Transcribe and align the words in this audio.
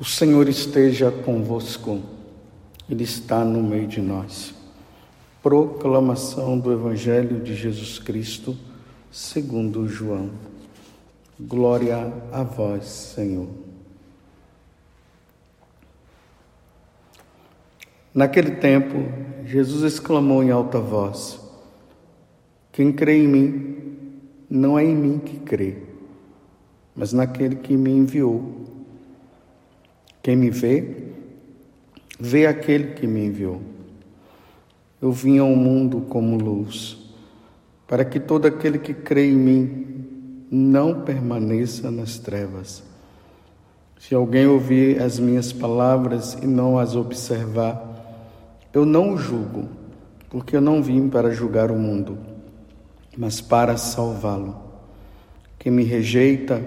O 0.00 0.04
Senhor 0.04 0.48
esteja 0.48 1.10
convosco, 1.10 2.00
Ele 2.88 3.02
está 3.02 3.44
no 3.44 3.60
meio 3.60 3.88
de 3.88 4.00
nós. 4.00 4.54
Proclamação 5.42 6.56
do 6.56 6.72
Evangelho 6.72 7.40
de 7.40 7.56
Jesus 7.56 7.98
Cristo, 7.98 8.56
segundo 9.10 9.88
João. 9.88 10.30
Glória 11.40 12.12
a 12.30 12.44
vós, 12.44 12.84
Senhor. 12.84 13.48
Naquele 18.14 18.52
tempo, 18.52 18.96
Jesus 19.44 19.82
exclamou 19.82 20.44
em 20.44 20.52
alta 20.52 20.78
voz: 20.78 21.40
Quem 22.70 22.92
crê 22.92 23.24
em 23.24 23.26
mim, 23.26 23.76
não 24.48 24.78
é 24.78 24.84
em 24.84 24.94
mim 24.94 25.18
que 25.18 25.38
crê, 25.38 25.78
mas 26.94 27.12
naquele 27.12 27.56
que 27.56 27.76
me 27.76 27.90
enviou. 27.90 28.57
Quem 30.28 30.36
me 30.36 30.50
vê, 30.50 30.84
vê 32.20 32.46
aquele 32.46 32.88
que 32.88 33.06
me 33.06 33.24
enviou. 33.24 33.62
Eu 35.00 35.10
vim 35.10 35.38
ao 35.38 35.56
mundo 35.56 36.02
como 36.02 36.36
luz, 36.36 36.98
para 37.86 38.04
que 38.04 38.20
todo 38.20 38.44
aquele 38.44 38.78
que 38.78 38.92
crê 38.92 39.30
em 39.30 39.36
mim 39.36 39.86
não 40.50 41.00
permaneça 41.00 41.90
nas 41.90 42.18
trevas. 42.18 42.82
Se 43.98 44.14
alguém 44.14 44.46
ouvir 44.46 45.00
as 45.00 45.18
minhas 45.18 45.50
palavras 45.50 46.34
e 46.42 46.46
não 46.46 46.78
as 46.78 46.94
observar, 46.94 48.60
eu 48.74 48.84
não 48.84 49.14
o 49.14 49.16
julgo, 49.16 49.66
porque 50.28 50.54
eu 50.54 50.60
não 50.60 50.82
vim 50.82 51.08
para 51.08 51.30
julgar 51.30 51.70
o 51.70 51.78
mundo, 51.78 52.18
mas 53.16 53.40
para 53.40 53.78
salvá-lo. 53.78 54.60
Quem 55.58 55.72
me 55.72 55.84
rejeita 55.84 56.62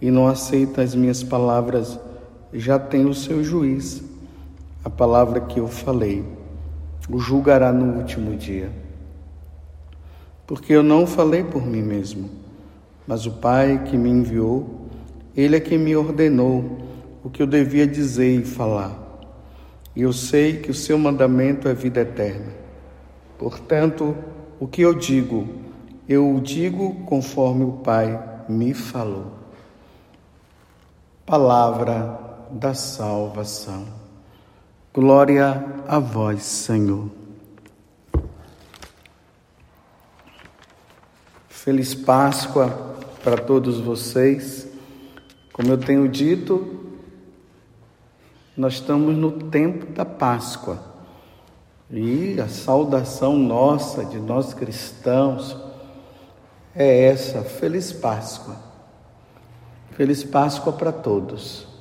e 0.00 0.10
não 0.10 0.26
aceita 0.26 0.80
as 0.80 0.94
minhas 0.94 1.22
palavras, 1.22 2.00
já 2.54 2.78
tem 2.78 3.04
o 3.06 3.14
seu 3.14 3.42
juiz. 3.42 4.02
A 4.84 4.90
palavra 4.90 5.40
que 5.40 5.58
eu 5.58 5.66
falei 5.66 6.24
o 7.08 7.18
julgará 7.18 7.72
no 7.72 7.98
último 7.98 8.36
dia. 8.36 8.70
Porque 10.46 10.72
eu 10.72 10.82
não 10.82 11.06
falei 11.06 11.42
por 11.42 11.64
mim 11.66 11.82
mesmo, 11.82 12.30
mas 13.06 13.26
o 13.26 13.32
Pai 13.32 13.82
que 13.84 13.96
me 13.96 14.10
enviou, 14.10 14.88
ele 15.36 15.56
é 15.56 15.60
quem 15.60 15.78
me 15.78 15.94
ordenou 15.96 16.78
o 17.22 17.30
que 17.30 17.42
eu 17.42 17.46
devia 17.46 17.86
dizer 17.86 18.40
e 18.40 18.44
falar. 18.44 18.98
E 19.96 20.02
eu 20.02 20.12
sei 20.12 20.58
que 20.58 20.70
o 20.70 20.74
seu 20.74 20.98
mandamento 20.98 21.68
é 21.68 21.74
vida 21.74 22.00
eterna. 22.00 22.52
Portanto, 23.38 24.16
o 24.58 24.66
que 24.66 24.82
eu 24.82 24.94
digo, 24.94 25.46
eu 26.08 26.34
o 26.34 26.40
digo 26.40 26.94
conforme 27.06 27.64
o 27.64 27.72
Pai 27.72 28.20
me 28.48 28.74
falou. 28.74 29.32
Palavra 31.24 32.23
da 32.54 32.72
salvação. 32.72 33.84
Glória 34.92 35.82
a 35.88 35.98
vós, 35.98 36.42
Senhor. 36.42 37.10
Feliz 41.48 41.94
Páscoa 41.94 42.94
para 43.24 43.36
todos 43.36 43.80
vocês. 43.80 44.68
Como 45.52 45.68
eu 45.68 45.78
tenho 45.78 46.08
dito, 46.08 46.92
nós 48.56 48.74
estamos 48.74 49.16
no 49.16 49.32
tempo 49.32 49.86
da 49.92 50.04
Páscoa. 50.04 50.78
E 51.90 52.40
a 52.40 52.48
saudação 52.48 53.36
nossa, 53.36 54.04
de 54.04 54.18
nós 54.18 54.54
cristãos, 54.54 55.56
é 56.72 57.06
essa: 57.06 57.42
Feliz 57.42 57.92
Páscoa. 57.92 58.56
Feliz 59.90 60.22
Páscoa 60.22 60.72
para 60.72 60.92
todos. 60.92 61.73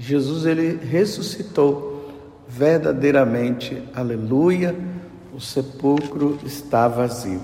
Jesus 0.00 0.46
ele 0.46 0.78
ressuscitou 0.82 2.10
verdadeiramente, 2.48 3.82
aleluia, 3.94 4.74
o 5.30 5.38
sepulcro 5.38 6.38
está 6.42 6.88
vazio. 6.88 7.42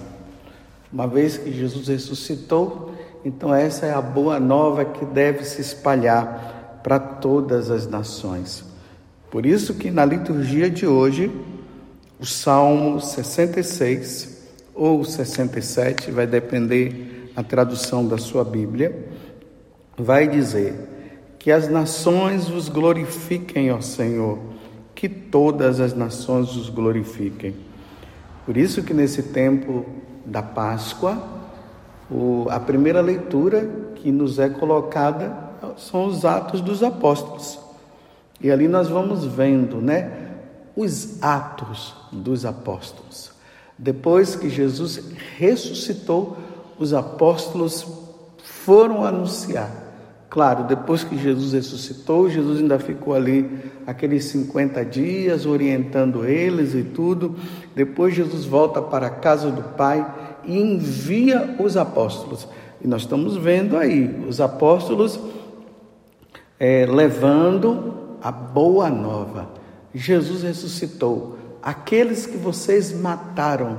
Uma 0.90 1.06
vez 1.06 1.36
que 1.36 1.52
Jesus 1.52 1.88
ressuscitou, 1.88 2.94
então 3.22 3.54
essa 3.54 3.84
é 3.84 3.92
a 3.92 4.00
boa 4.00 4.40
nova 4.40 4.86
que 4.86 5.04
deve 5.04 5.44
se 5.44 5.60
espalhar 5.60 6.80
para 6.82 6.98
todas 6.98 7.70
as 7.70 7.86
nações. 7.86 8.64
Por 9.30 9.44
isso 9.44 9.74
que 9.74 9.90
na 9.90 10.06
liturgia 10.06 10.70
de 10.70 10.86
hoje, 10.86 11.30
o 12.18 12.24
Salmo 12.24 12.98
66 13.02 14.48
ou 14.74 15.04
67, 15.04 16.10
vai 16.10 16.26
depender 16.26 17.30
a 17.36 17.42
tradução 17.42 18.08
da 18.08 18.16
sua 18.16 18.44
Bíblia, 18.44 19.10
vai 19.98 20.26
dizer: 20.26 20.95
que 21.46 21.52
as 21.52 21.68
nações 21.68 22.48
vos 22.48 22.68
glorifiquem, 22.68 23.70
ó 23.70 23.80
Senhor, 23.80 24.36
que 24.96 25.08
todas 25.08 25.78
as 25.78 25.94
nações 25.94 26.56
os 26.56 26.68
glorifiquem. 26.68 27.54
Por 28.44 28.56
isso 28.56 28.82
que 28.82 28.92
nesse 28.92 29.22
tempo 29.22 29.86
da 30.24 30.42
Páscoa, 30.42 31.22
o, 32.10 32.48
a 32.50 32.58
primeira 32.58 33.00
leitura 33.00 33.92
que 33.94 34.10
nos 34.10 34.40
é 34.40 34.48
colocada 34.48 35.38
são 35.76 36.06
os 36.06 36.24
Atos 36.24 36.60
dos 36.60 36.82
Apóstolos. 36.82 37.60
E 38.40 38.50
ali 38.50 38.66
nós 38.66 38.88
vamos 38.88 39.24
vendo, 39.24 39.76
né, 39.76 40.32
os 40.74 41.22
atos 41.22 41.94
dos 42.10 42.44
apóstolos. 42.44 43.30
Depois 43.78 44.34
que 44.34 44.50
Jesus 44.50 45.00
ressuscitou, 45.38 46.38
os 46.76 46.92
apóstolos 46.92 47.86
foram 48.42 49.04
anunciar 49.04 49.85
Claro, 50.36 50.64
depois 50.64 51.02
que 51.02 51.16
Jesus 51.16 51.54
ressuscitou, 51.54 52.28
Jesus 52.28 52.60
ainda 52.60 52.78
ficou 52.78 53.14
ali 53.14 53.48
aqueles 53.86 54.26
50 54.26 54.84
dias 54.84 55.46
orientando 55.46 56.26
eles 56.26 56.74
e 56.74 56.82
tudo. 56.82 57.36
Depois 57.74 58.14
Jesus 58.14 58.44
volta 58.44 58.82
para 58.82 59.06
a 59.06 59.10
casa 59.10 59.50
do 59.50 59.62
Pai 59.62 60.06
e 60.44 60.60
envia 60.60 61.56
os 61.58 61.78
apóstolos. 61.78 62.46
E 62.84 62.86
nós 62.86 63.00
estamos 63.00 63.38
vendo 63.38 63.78
aí 63.78 64.14
os 64.28 64.38
apóstolos 64.38 65.18
é, 66.60 66.84
levando 66.84 68.18
a 68.20 68.30
boa 68.30 68.90
nova. 68.90 69.48
Jesus 69.94 70.42
ressuscitou. 70.42 71.38
Aqueles 71.62 72.26
que 72.26 72.36
vocês 72.36 72.92
mataram, 72.92 73.78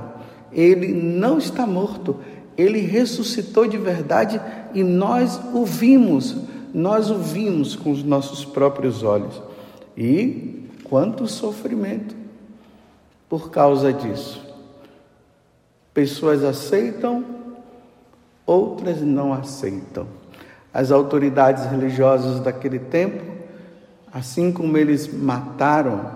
ele 0.50 0.92
não 0.92 1.38
está 1.38 1.64
morto, 1.64 2.16
ele 2.58 2.80
ressuscitou 2.80 3.68
de 3.68 3.78
verdade 3.78 4.40
e 4.74 4.82
nós 4.82 5.40
o 5.54 5.64
vimos, 5.64 6.36
nós 6.74 7.08
o 7.08 7.14
vimos 7.14 7.76
com 7.76 7.92
os 7.92 8.02
nossos 8.02 8.44
próprios 8.44 9.04
olhos. 9.04 9.40
E 9.96 10.64
quanto 10.82 11.28
sofrimento 11.28 12.16
por 13.28 13.50
causa 13.50 13.92
disso. 13.92 14.44
Pessoas 15.94 16.42
aceitam, 16.42 17.24
outras 18.44 19.02
não 19.02 19.32
aceitam. 19.32 20.06
As 20.72 20.90
autoridades 20.90 21.64
religiosas 21.66 22.40
daquele 22.40 22.78
tempo, 22.78 23.22
assim 24.12 24.50
como 24.50 24.76
eles 24.76 25.12
mataram 25.12 26.10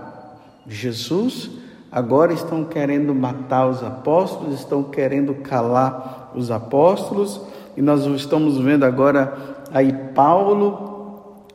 Jesus, 0.67 1.51
agora 1.91 2.33
estão 2.33 2.65
querendo 2.65 3.15
matar 3.15 3.69
os 3.69 3.83
apóstolos, 3.83 4.61
estão 4.61 4.83
querendo 4.85 5.35
calar 5.35 6.22
os 6.35 6.51
apóstolos, 6.51 7.41
e 7.77 7.83
nós 7.83 8.05
estamos 8.07 8.59
vendo 8.59 8.85
agora 8.85 9.37
aí 9.73 9.93
Paulo 10.15 10.93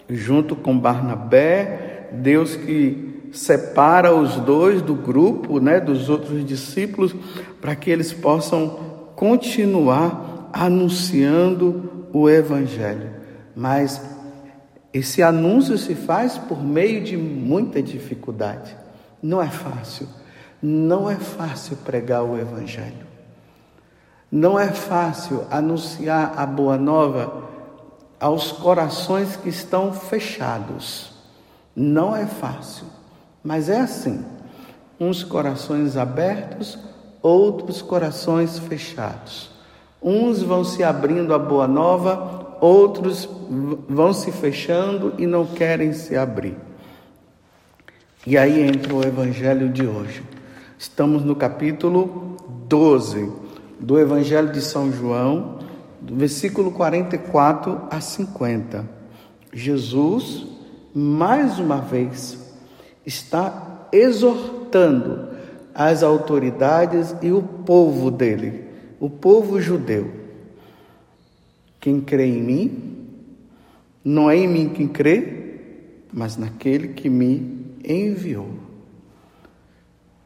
junto 0.09 0.55
com 0.55 0.77
Barnabé, 0.77 2.09
Deus 2.13 2.55
que 2.55 3.29
separa 3.31 4.15
os 4.15 4.35
dois 4.35 4.81
do 4.81 4.95
grupo, 4.95 5.59
né, 5.59 5.79
dos 5.79 6.09
outros 6.09 6.45
discípulos, 6.45 7.13
para 7.59 7.75
que 7.75 7.89
eles 7.89 8.13
possam 8.13 8.79
continuar 9.15 10.49
anunciando 10.53 12.07
o 12.13 12.29
evangelho. 12.29 13.09
Mas 13.55 14.01
esse 14.93 15.21
anúncio 15.21 15.77
se 15.77 15.93
faz 15.93 16.37
por 16.37 16.63
meio 16.63 17.03
de 17.03 17.17
muita 17.17 17.81
dificuldade. 17.81 18.75
Não 19.21 19.41
é 19.41 19.49
fácil. 19.49 20.07
Não 20.61 21.09
é 21.09 21.15
fácil 21.15 21.77
pregar 21.77 22.23
o 22.23 22.37
evangelho. 22.37 23.06
Não 24.31 24.59
é 24.59 24.67
fácil 24.67 25.45
anunciar 25.49 26.33
a 26.35 26.45
boa 26.45 26.77
nova 26.77 27.43
aos 28.19 28.51
corações 28.51 29.37
que 29.37 29.47
estão 29.47 29.93
fechados. 29.93 31.13
Não 31.73 32.13
é 32.13 32.25
fácil, 32.25 32.87
mas 33.41 33.69
é 33.69 33.79
assim: 33.79 34.25
uns 34.99 35.23
corações 35.23 35.95
abertos, 35.95 36.77
outros 37.21 37.81
corações 37.81 38.59
fechados. 38.59 39.49
Uns 40.01 40.41
vão 40.41 40.63
se 40.63 40.83
abrindo 40.83 41.33
à 41.33 41.39
boa 41.39 41.67
nova, 41.67 42.57
outros 42.59 43.29
vão 43.87 44.11
se 44.11 44.31
fechando 44.31 45.13
e 45.17 45.25
não 45.25 45.45
querem 45.45 45.93
se 45.93 46.17
abrir. 46.17 46.57
E 48.25 48.37
aí 48.37 48.61
entra 48.61 48.93
o 48.93 49.01
evangelho 49.01 49.69
de 49.69 49.87
hoje. 49.87 50.21
Estamos 50.77 51.23
no 51.23 51.33
capítulo 51.33 52.35
12 52.67 53.46
do 53.79 53.99
Evangelho 53.99 54.51
de 54.51 54.61
São 54.61 54.91
João, 54.91 55.59
do 56.01 56.15
versículo 56.15 56.71
44 56.71 57.81
a 57.89 58.01
50. 58.01 58.97
Jesus 59.53 60.57
mais 60.99 61.59
uma 61.59 61.79
vez, 61.79 62.39
está 63.05 63.87
exortando 63.91 65.29
as 65.71 66.01
autoridades 66.01 67.15
e 67.21 67.31
o 67.31 67.43
povo 67.43 68.09
dele, 68.09 68.63
o 68.99 69.07
povo 69.07 69.61
judeu. 69.61 70.11
Quem 71.79 72.01
crê 72.01 72.25
em 72.25 72.41
mim, 72.41 73.07
não 74.03 74.27
é 74.27 74.37
em 74.37 74.47
mim 74.47 74.69
quem 74.69 74.87
crê, 74.87 75.59
mas 76.11 76.35
naquele 76.35 76.87
que 76.87 77.11
me 77.11 77.75
enviou. 77.87 78.49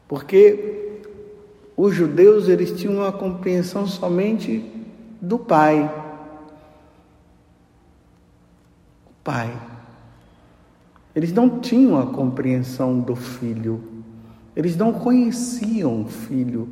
Porque 0.08 0.81
os 1.76 1.94
judeus 1.94 2.48
eles 2.48 2.72
tinham 2.72 2.96
uma 2.96 3.12
compreensão 3.12 3.86
somente 3.86 4.64
do 5.20 5.38
Pai. 5.38 5.90
O 9.06 9.12
Pai. 9.24 9.50
Eles 11.14 11.32
não 11.32 11.60
tinham 11.60 11.98
a 11.98 12.06
compreensão 12.06 13.00
do 13.00 13.14
Filho. 13.14 13.92
Eles 14.54 14.76
não 14.76 14.92
conheciam 14.92 16.02
o 16.02 16.06
Filho, 16.06 16.68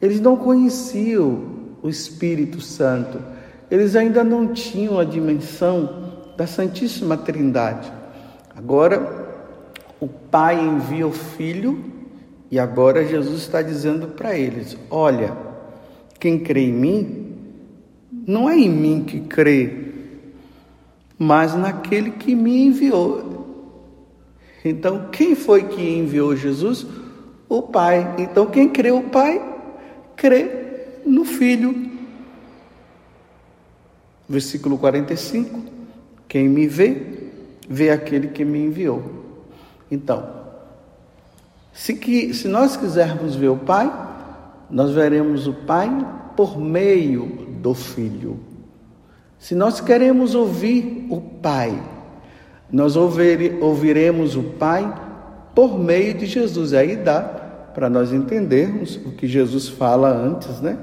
eles 0.00 0.20
não 0.20 0.36
conheciam 0.36 1.58
o 1.82 1.88
Espírito 1.88 2.60
Santo, 2.60 3.20
eles 3.68 3.96
ainda 3.96 4.22
não 4.22 4.52
tinham 4.52 4.98
a 5.00 5.04
dimensão 5.04 6.12
da 6.36 6.46
Santíssima 6.46 7.16
Trindade. 7.16 7.92
Agora, 8.54 9.26
o 10.00 10.06
Pai 10.06 10.64
envia 10.64 11.06
o 11.06 11.12
Filho 11.12 11.97
e 12.50 12.58
agora 12.58 13.04
Jesus 13.04 13.42
está 13.42 13.62
dizendo 13.62 14.08
para 14.08 14.38
eles: 14.38 14.76
Olha, 14.90 15.36
quem 16.18 16.38
crê 16.38 16.66
em 16.66 16.72
mim, 16.72 17.36
não 18.26 18.48
é 18.48 18.56
em 18.56 18.70
mim 18.70 19.04
que 19.04 19.20
crê, 19.20 19.92
mas 21.18 21.54
naquele 21.54 22.12
que 22.12 22.34
me 22.34 22.66
enviou. 22.66 23.26
Então, 24.64 25.08
quem 25.10 25.34
foi 25.34 25.64
que 25.64 25.80
enviou 25.80 26.34
Jesus? 26.34 26.86
o 27.48 27.62
Pai. 27.62 28.14
Então, 28.18 28.46
quem 28.46 28.68
crê 28.68 28.90
o 28.90 29.04
Pai, 29.04 29.40
crê 30.14 31.00
no 31.06 31.24
Filho. 31.24 31.90
Versículo 34.28 34.76
45: 34.76 35.62
Quem 36.28 36.48
me 36.48 36.66
vê, 36.66 37.30
vê 37.68 37.90
aquele 37.90 38.28
que 38.28 38.44
me 38.44 38.58
enviou. 38.58 39.02
Então, 39.90 40.47
se, 41.72 41.94
que, 41.94 42.34
se 42.34 42.48
nós 42.48 42.76
quisermos 42.76 43.34
ver 43.34 43.48
o 43.48 43.56
Pai, 43.56 43.90
nós 44.70 44.90
veremos 44.90 45.46
o 45.46 45.52
Pai 45.52 45.90
por 46.36 46.58
meio 46.58 47.48
do 47.60 47.74
Filho. 47.74 48.38
Se 49.38 49.54
nós 49.54 49.80
queremos 49.80 50.34
ouvir 50.34 51.06
o 51.08 51.20
Pai, 51.20 51.80
nós 52.70 52.96
ouvir, 52.96 53.58
ouviremos 53.60 54.36
o 54.36 54.42
Pai 54.42 54.92
por 55.54 55.78
meio 55.78 56.14
de 56.14 56.26
Jesus. 56.26 56.74
Aí 56.74 56.96
dá 56.96 57.20
para 57.74 57.88
nós 57.88 58.12
entendermos 58.12 58.96
o 58.96 59.12
que 59.12 59.26
Jesus 59.26 59.68
fala 59.68 60.10
antes, 60.10 60.60
né? 60.60 60.78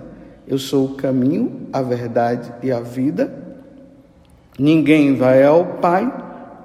Eu 0.48 0.58
sou 0.58 0.86
o 0.86 0.96
caminho, 0.96 1.68
a 1.74 1.82
verdade 1.82 2.54
e 2.64 2.72
a 2.72 2.80
vida. 2.80 3.44
Ninguém 4.58 5.16
vai 5.16 5.44
ao 5.44 5.66
Pai 5.82 6.12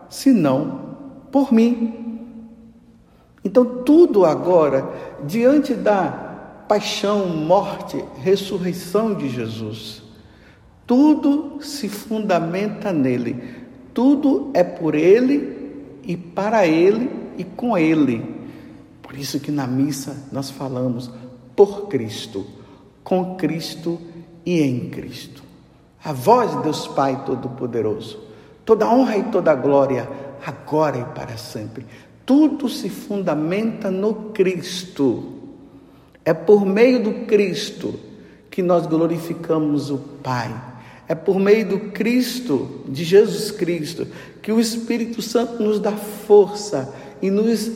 senão 0.08 0.96
por 1.32 1.52
mim. 1.52 2.09
Então, 3.44 3.82
tudo 3.84 4.24
agora, 4.24 4.88
diante 5.24 5.74
da 5.74 6.28
paixão, 6.68 7.26
morte, 7.26 8.04
ressurreição 8.22 9.14
de 9.14 9.28
Jesus, 9.28 10.02
tudo 10.86 11.62
se 11.62 11.88
fundamenta 11.88 12.92
nele. 12.92 13.42
Tudo 13.94 14.50
é 14.54 14.62
por 14.62 14.94
ele 14.94 15.96
e 16.04 16.16
para 16.16 16.66
ele 16.66 17.10
e 17.38 17.44
com 17.44 17.76
ele. 17.76 18.40
Por 19.02 19.16
isso 19.16 19.40
que 19.40 19.50
na 19.50 19.66
missa 19.66 20.16
nós 20.30 20.50
falamos 20.50 21.10
por 21.56 21.88
Cristo, 21.88 22.46
com 23.02 23.36
Cristo 23.36 24.00
e 24.44 24.60
em 24.60 24.90
Cristo. 24.90 25.42
A 26.04 26.12
voz 26.12 26.50
de 26.56 26.62
Deus 26.62 26.86
Pai 26.88 27.24
Todo-Poderoso, 27.26 28.20
toda 28.64 28.88
honra 28.88 29.16
e 29.16 29.24
toda 29.24 29.54
glória, 29.54 30.08
agora 30.46 30.98
e 30.98 31.04
para 31.14 31.36
sempre. 31.36 31.86
Tudo 32.30 32.68
se 32.68 32.88
fundamenta 32.88 33.90
no 33.90 34.14
Cristo. 34.30 35.32
É 36.24 36.32
por 36.32 36.64
meio 36.64 37.02
do 37.02 37.12
Cristo 37.26 37.98
que 38.48 38.62
nós 38.62 38.86
glorificamos 38.86 39.90
o 39.90 39.98
Pai. 39.98 40.54
É 41.08 41.14
por 41.16 41.40
meio 41.40 41.68
do 41.68 41.80
Cristo, 41.90 42.84
de 42.86 43.02
Jesus 43.02 43.50
Cristo, 43.50 44.06
que 44.40 44.52
o 44.52 44.60
Espírito 44.60 45.20
Santo 45.20 45.60
nos 45.60 45.80
dá 45.80 45.90
força 45.90 46.94
e 47.20 47.32
nos 47.32 47.72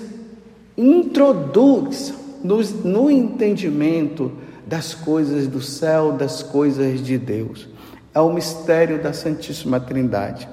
introduz 0.79 2.15
nos, 2.45 2.73
no 2.85 3.11
entendimento 3.11 4.31
das 4.65 4.95
coisas 4.95 5.49
do 5.49 5.61
céu, 5.61 6.13
das 6.13 6.45
coisas 6.45 7.03
de 7.03 7.19
Deus. 7.19 7.69
É 8.15 8.21
o 8.21 8.33
mistério 8.33 9.03
da 9.03 9.13
Santíssima 9.13 9.81
Trindade. 9.81 10.49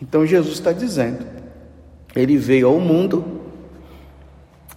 Então 0.00 0.26
Jesus 0.26 0.54
está 0.54 0.72
dizendo, 0.72 1.31
ele 2.14 2.36
veio 2.36 2.68
ao 2.68 2.78
mundo 2.78 3.24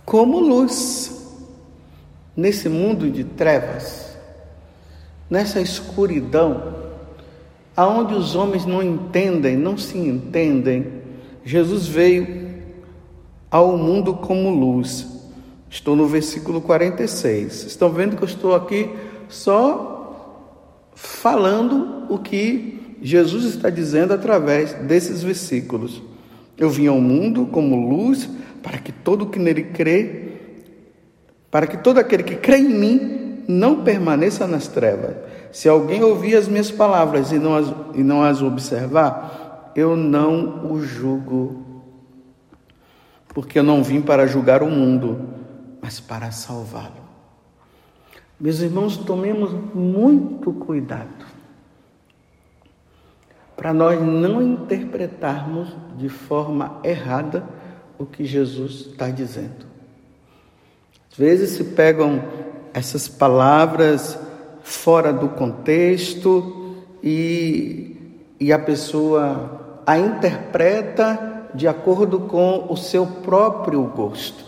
como 0.05 0.39
luz, 0.39 1.11
nesse 2.35 2.69
mundo 2.69 3.09
de 3.09 3.23
trevas, 3.23 4.15
nessa 5.29 5.59
escuridão, 5.59 6.75
aonde 7.75 8.13
os 8.13 8.35
homens 8.35 8.65
não 8.65 8.83
entendem, 8.83 9.57
não 9.57 9.77
se 9.77 9.97
entendem, 9.97 11.01
Jesus 11.43 11.87
veio 11.87 12.45
ao 13.49 13.77
mundo 13.77 14.13
como 14.15 14.49
luz. 14.49 15.07
Estou 15.69 15.95
no 15.95 16.07
versículo 16.07 16.61
46. 16.61 17.65
Estão 17.65 17.89
vendo 17.89 18.15
que 18.15 18.23
eu 18.23 18.27
estou 18.27 18.55
aqui 18.55 18.89
só 19.27 19.95
falando 20.93 22.05
o 22.09 22.17
que 22.17 22.97
Jesus 23.01 23.43
está 23.45 23.69
dizendo 23.69 24.13
através 24.13 24.73
desses 24.73 25.21
versículos. 25.21 26.01
Eu 26.57 26.69
vim 26.69 26.87
ao 26.87 26.99
mundo 26.99 27.45
como 27.47 27.89
luz 27.89 28.29
para 28.63 28.77
que 28.77 28.91
todo 28.91 29.27
que 29.27 29.37
nele 29.37 29.63
crê, 29.63 30.33
para 31.51 31.67
que 31.67 31.77
todo 31.77 31.99
aquele 31.99 32.23
que 32.23 32.35
crê 32.35 32.57
em 32.57 32.69
mim 32.69 33.43
não 33.47 33.83
permaneça 33.83 34.47
nas 34.47 34.67
trevas. 34.67 35.15
Se 35.51 35.69
alguém 35.69 36.03
ouvir 36.03 36.35
as 36.35 36.47
minhas 36.47 36.71
palavras 36.71 37.31
e 37.31 37.39
não 37.39 37.55
as, 37.55 37.73
e 37.93 38.03
não 38.03 38.23
as 38.23 38.41
observar, 38.41 39.71
eu 39.75 39.95
não 39.95 40.71
o 40.71 40.81
julgo 40.81 41.65
porque 43.35 43.59
eu 43.59 43.63
não 43.63 43.83
vim 43.83 44.01
para 44.01 44.25
julgar 44.25 44.63
o 44.63 44.71
mundo, 44.71 45.27
mas 45.81 45.99
para 45.99 46.31
salvá-lo. 46.31 47.03
Meus 48.39 48.61
irmãos, 48.61 48.95
tomemos 48.95 49.51
muito 49.73 50.53
cuidado 50.53 51.34
para 53.55 53.73
nós 53.73 54.01
não 54.01 54.41
interpretarmos 54.41 55.69
de 55.97 56.09
forma 56.09 56.79
errada 56.83 57.43
o 57.97 58.05
que 58.05 58.25
Jesus 58.25 58.87
está 58.91 59.09
dizendo. 59.09 59.65
Às 61.11 61.17
vezes 61.17 61.51
se 61.51 61.63
pegam 61.63 62.23
essas 62.73 63.07
palavras 63.07 64.19
fora 64.61 65.13
do 65.13 65.29
contexto 65.29 66.75
e, 67.01 67.95
e 68.39 68.51
a 68.51 68.59
pessoa 68.59 69.81
a 69.85 69.97
interpreta 69.97 71.49
de 71.53 71.67
acordo 71.67 72.21
com 72.21 72.65
o 72.69 72.75
seu 72.75 73.05
próprio 73.05 73.83
gosto. 73.83 74.43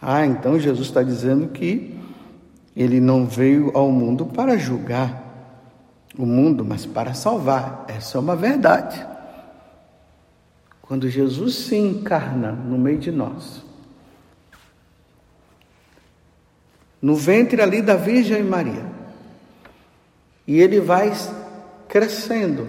Ah, 0.00 0.24
então 0.24 0.58
Jesus 0.58 0.88
está 0.88 1.02
dizendo 1.02 1.48
que 1.48 1.98
ele 2.74 3.00
não 3.00 3.26
veio 3.26 3.70
ao 3.74 3.90
mundo 3.90 4.24
para 4.26 4.56
julgar 4.56 5.21
o 6.16 6.26
mundo, 6.26 6.64
mas 6.64 6.84
para 6.86 7.14
salvar. 7.14 7.84
Essa 7.88 8.18
é 8.18 8.20
uma 8.20 8.36
verdade. 8.36 9.06
Quando 10.80 11.08
Jesus 11.08 11.54
se 11.54 11.76
encarna 11.76 12.52
no 12.52 12.78
meio 12.78 12.98
de 12.98 13.10
nós, 13.10 13.62
no 17.00 17.16
ventre 17.16 17.62
ali 17.62 17.80
da 17.80 17.96
Virgem 17.96 18.42
Maria, 18.42 18.84
e 20.46 20.60
ele 20.60 20.80
vai 20.80 21.12
crescendo, 21.88 22.68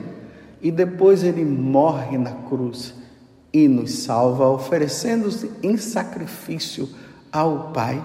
e 0.62 0.72
depois 0.72 1.24
ele 1.24 1.44
morre 1.44 2.18
na 2.18 2.32
cruz 2.32 2.94
e 3.54 3.68
nos 3.68 4.00
salva, 4.00 4.48
oferecendo-se 4.48 5.52
em 5.62 5.78
sacrifício 5.78 6.90
ao 7.32 7.72
Pai, 7.72 8.04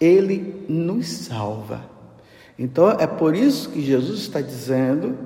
Ele 0.00 0.66
nos 0.68 1.06
salva. 1.08 1.93
Então 2.58 2.90
é 2.90 3.06
por 3.06 3.34
isso 3.34 3.70
que 3.70 3.80
Jesus 3.80 4.20
está 4.20 4.40
dizendo 4.40 5.16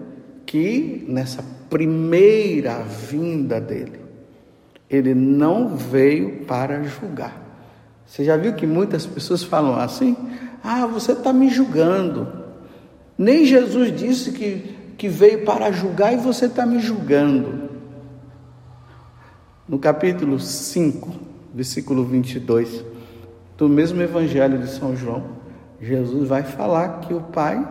que 0.47 1.05
nessa 1.07 1.45
primeira 1.69 2.83
vinda 2.83 3.61
dele, 3.61 4.01
ele 4.89 5.15
não 5.15 5.77
veio 5.77 6.45
para 6.47 6.83
julgar. 6.83 7.47
Você 8.07 8.25
já 8.25 8.37
viu 8.37 8.55
que 8.55 8.67
muitas 8.67 9.05
pessoas 9.07 9.43
falam 9.43 9.79
assim? 9.79 10.17
Ah, 10.65 10.87
você 10.87 11.13
está 11.13 11.33
me 11.33 11.51
julgando. 11.51 12.27
Nem 13.17 13.45
Jesus 13.45 13.95
disse 13.95 14.33
que, 14.33 14.77
que 14.97 15.09
veio 15.09 15.45
para 15.45 15.71
julgar 15.71 16.15
e 16.15 16.17
você 16.17 16.47
está 16.47 16.65
me 16.65 16.81
julgando. 16.81 17.69
No 19.69 19.79
capítulo 19.79 20.41
5, 20.41 21.13
versículo 21.55 22.03
22, 22.05 22.83
do 23.59 23.69
mesmo 23.69 24.01
Evangelho 24.01 24.59
de 24.59 24.71
São 24.71 24.97
João, 24.97 25.38
Jesus 25.81 26.29
vai 26.29 26.43
falar 26.43 27.01
que 27.01 27.15
o 27.15 27.21
Pai 27.21 27.67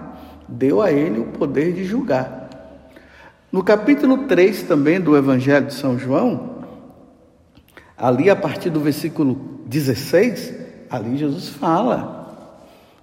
deu 0.48 0.82
a 0.82 0.92
ele 0.92 1.20
o 1.20 1.26
poder 1.26 1.74
de 1.74 1.84
julgar. 1.84 2.50
No 3.52 3.64
capítulo 3.64 4.26
3 4.26 4.64
também 4.64 5.00
do 5.00 5.18
Evangelho 5.18 5.68
de 5.68 5.74
São 5.74 5.98
João, 5.98 6.64
ali 7.98 8.30
a 8.30 8.36
partir 8.36 8.70
do 8.70 8.80
versículo 8.80 9.62
16, 9.66 10.54
ali 10.90 11.18
Jesus 11.18 11.50
fala. 11.50 12.16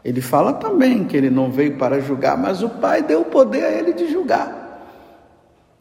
Ele 0.04 0.20
fala 0.20 0.52
também 0.52 1.04
que 1.04 1.16
ele 1.16 1.30
não 1.30 1.50
veio 1.50 1.76
para 1.76 2.00
julgar, 2.00 2.36
mas 2.36 2.62
o 2.62 2.68
Pai 2.68 3.02
deu 3.02 3.22
o 3.22 3.26
poder 3.26 3.64
a 3.64 3.70
ele 3.72 3.92
de 3.92 4.10
julgar. 4.10 4.64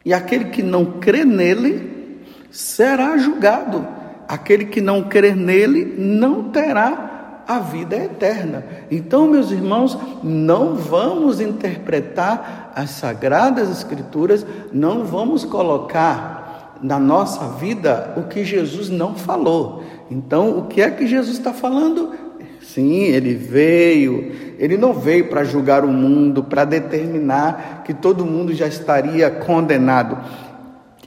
E 0.04 0.12
aquele 0.12 0.46
que 0.46 0.62
não 0.62 0.98
crê 0.98 1.24
nele 1.24 2.22
será 2.50 3.16
julgado. 3.16 3.86
Aquele 4.28 4.66
que 4.66 4.80
não 4.80 5.04
crer 5.04 5.36
nele 5.36 5.94
não 5.98 6.50
terá 6.50 7.13
a 7.46 7.58
vida 7.58 7.96
eterna. 7.96 8.64
Então, 8.90 9.26
meus 9.26 9.50
irmãos, 9.50 9.98
não 10.22 10.74
vamos 10.74 11.40
interpretar 11.40 12.72
as 12.74 12.90
sagradas 12.90 13.70
escrituras, 13.70 14.46
não 14.72 15.04
vamos 15.04 15.44
colocar 15.44 16.78
na 16.82 16.98
nossa 16.98 17.48
vida 17.56 18.12
o 18.16 18.24
que 18.24 18.44
Jesus 18.44 18.90
não 18.90 19.14
falou. 19.14 19.82
Então, 20.10 20.58
o 20.58 20.66
que 20.66 20.82
é 20.82 20.90
que 20.90 21.06
Jesus 21.06 21.36
está 21.38 21.52
falando? 21.52 22.12
Sim, 22.60 23.04
ele 23.04 23.34
veio, 23.34 24.54
ele 24.58 24.76
não 24.76 24.92
veio 24.92 25.28
para 25.28 25.44
julgar 25.44 25.84
o 25.84 25.88
mundo, 25.88 26.42
para 26.42 26.64
determinar 26.64 27.82
que 27.84 27.92
todo 27.92 28.24
mundo 28.24 28.52
já 28.52 28.66
estaria 28.66 29.30
condenado. 29.30 30.18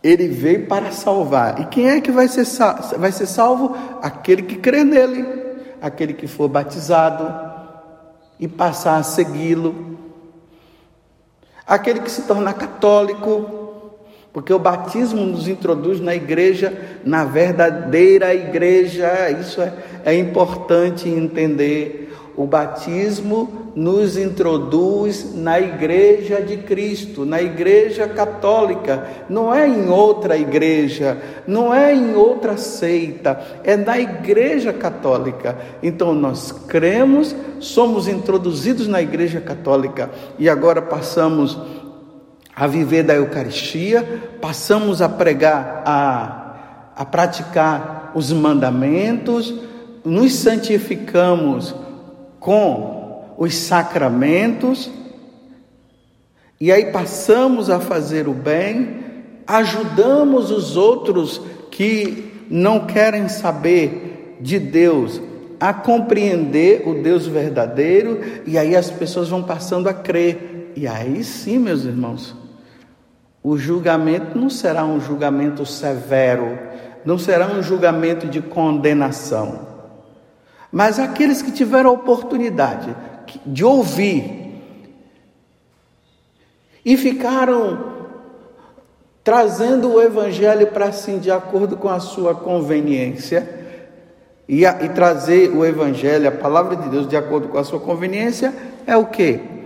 Ele 0.04 0.28
veio 0.28 0.68
para 0.68 0.92
salvar. 0.92 1.60
E 1.60 1.66
quem 1.66 1.90
é 1.90 2.00
que 2.00 2.12
vai 2.12 2.28
ser, 2.28 2.46
vai 2.98 3.12
ser 3.12 3.26
salvo? 3.26 3.76
Aquele 4.02 4.44
que 4.44 4.56
crê 4.56 4.84
nele, 4.84 5.24
aquele 5.82 6.14
que 6.14 6.28
for 6.28 6.48
batizado 6.48 7.34
e 8.40 8.48
passar 8.48 8.98
a 8.98 9.04
segui-lo, 9.04 9.98
aquele 11.66 12.00
que 12.00 12.12
se 12.12 12.24
tornar 12.24 12.54
católico, 12.54 13.58
porque 14.32 14.54
o 14.54 14.60
batismo 14.60 15.26
nos 15.26 15.48
introduz 15.48 16.00
na 16.00 16.14
igreja, 16.14 17.00
na 17.04 17.26
verdadeira 17.26 18.34
igreja, 18.34 19.30
isso 19.32 19.62
é, 19.62 19.74
é 20.06 20.16
importante 20.16 21.10
entender. 21.10 22.16
O 22.36 22.46
batismo 22.46 23.67
nos 23.78 24.18
introduz 24.18 25.36
na 25.36 25.60
igreja 25.60 26.42
de 26.42 26.58
Cristo, 26.58 27.24
na 27.24 27.40
igreja 27.40 28.08
católica, 28.08 29.08
não 29.30 29.54
é 29.54 29.68
em 29.68 29.88
outra 29.88 30.36
igreja, 30.36 31.16
não 31.46 31.72
é 31.72 31.94
em 31.94 32.16
outra 32.16 32.58
seita, 32.58 33.40
é 33.64 33.78
na 33.78 34.00
igreja 34.00 34.74
católica. 34.74 35.56
Então 35.84 36.12
nós 36.16 36.52
cremos, 36.52 37.36
somos 37.60 38.08
introduzidos 38.08 38.88
na 38.88 39.00
igreja 39.00 39.40
católica 39.40 40.10
e 40.40 40.50
agora 40.50 40.82
passamos 40.82 41.56
a 42.56 42.66
viver 42.66 43.04
da 43.04 43.14
Eucaristia, 43.14 44.24
passamos 44.42 45.04
a 45.04 45.08
pregar, 45.08 45.84
a, 45.86 46.94
a 46.96 47.06
praticar 47.06 48.12
os 48.16 48.32
mandamentos, 48.32 49.54
nos 50.04 50.34
santificamos 50.34 51.76
com 52.40 52.98
os 53.38 53.56
sacramentos, 53.56 54.90
e 56.60 56.72
aí 56.72 56.92
passamos 56.92 57.70
a 57.70 57.80
fazer 57.80 58.28
o 58.28 58.34
bem, 58.34 59.06
ajudamos 59.46 60.50
os 60.50 60.76
outros 60.76 61.40
que 61.70 62.46
não 62.50 62.88
querem 62.88 63.30
saber 63.30 64.38
de 64.42 64.58
Deus 64.58 65.22
a 65.60 65.74
compreender 65.74 66.88
o 66.88 67.02
Deus 67.02 67.26
verdadeiro, 67.28 68.22
e 68.46 68.58
aí 68.58 68.76
as 68.76 68.90
pessoas 68.90 69.30
vão 69.30 69.44
passando 69.44 69.88
a 69.88 69.94
crer. 69.94 70.74
E 70.76 70.88
aí 70.88 71.24
sim, 71.24 71.58
meus 71.58 71.84
irmãos, 71.84 72.36
o 73.44 73.58
julgamento 73.58 74.38
não 74.38 74.50
será 74.50 74.86
um 74.86 75.00
julgamento 75.00 75.66
severo, 75.66 76.58
não 77.06 77.18
será 77.18 77.48
um 77.48 77.64
julgamento 77.64 78.28
de 78.28 78.42
condenação. 78.42 79.68
Mas 80.72 81.00
aqueles 81.00 81.42
que 81.42 81.52
tiveram 81.52 81.90
a 81.90 81.94
oportunidade 81.94 82.96
de 83.46 83.64
ouvir 83.64 84.48
e 86.86 86.96
ficaram 86.96 87.98
trazendo 89.24 89.94
o 89.94 90.02
Evangelho 90.02 90.68
para 90.68 90.92
si 90.94 91.18
de 91.18 91.30
acordo 91.30 91.76
com 91.76 91.90
a 91.90 92.00
sua 92.00 92.34
conveniência, 92.34 93.58
e, 94.48 94.66
a, 94.66 94.82
e 94.82 94.90
trazer 94.90 95.50
o 95.50 95.66
Evangelho, 95.66 96.30
a 96.30 96.32
palavra 96.32 96.78
de 96.78 96.88
Deus, 96.88 97.10
de 97.10 97.18
acordo 97.18 97.50
com 97.50 97.58
a 97.58 97.64
sua 97.66 97.80
conveniência, 97.80 98.54
é 98.86 98.96
o 98.96 99.06
que? 99.06 99.57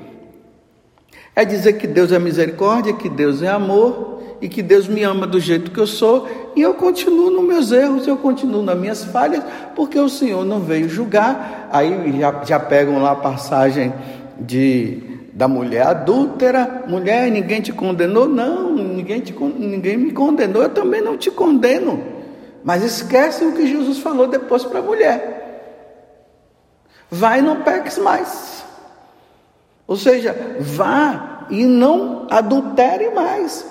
É 1.35 1.45
dizer 1.45 1.73
que 1.73 1.87
Deus 1.87 2.11
é 2.11 2.19
misericórdia, 2.19 2.93
que 2.93 3.09
Deus 3.09 3.41
é 3.41 3.47
amor 3.47 4.21
e 4.41 4.49
que 4.49 4.61
Deus 4.61 4.87
me 4.87 5.03
ama 5.03 5.25
do 5.27 5.39
jeito 5.39 5.71
que 5.71 5.79
eu 5.79 5.87
sou 5.87 6.27
e 6.55 6.61
eu 6.61 6.73
continuo 6.73 7.29
nos 7.29 7.45
meus 7.45 7.71
erros, 7.71 8.07
eu 8.07 8.17
continuo 8.17 8.61
nas 8.61 8.77
minhas 8.77 9.03
falhas, 9.05 9.43
porque 9.75 9.99
o 9.99 10.09
Senhor 10.09 10.43
não 10.43 10.59
veio 10.59 10.89
julgar. 10.89 11.69
Aí 11.71 12.19
já, 12.19 12.43
já 12.43 12.59
pegam 12.59 13.01
lá 13.01 13.11
a 13.11 13.15
passagem 13.15 13.93
de 14.39 15.09
da 15.33 15.47
mulher 15.47 15.87
adúltera, 15.87 16.83
mulher, 16.87 17.31
ninguém 17.31 17.61
te 17.61 17.71
condenou? 17.71 18.27
Não, 18.27 18.75
ninguém, 18.75 19.21
te, 19.21 19.33
ninguém 19.33 19.97
me 19.97 20.11
condenou, 20.11 20.61
eu 20.61 20.69
também 20.69 21.01
não 21.01 21.17
te 21.17 21.31
condeno. 21.31 22.03
Mas 22.63 22.83
esquece 22.83 23.45
o 23.45 23.53
que 23.53 23.65
Jesus 23.65 23.99
falou 23.99 24.27
depois 24.27 24.63
para 24.63 24.79
a 24.79 24.83
mulher. 24.83 25.41
Vai 27.09 27.41
não 27.41 27.61
peques 27.61 27.97
mais. 27.97 28.60
Ou 29.91 29.97
seja, 29.97 30.33
vá 30.57 31.45
e 31.49 31.65
não 31.65 32.25
adultere 32.29 33.09
mais. 33.09 33.69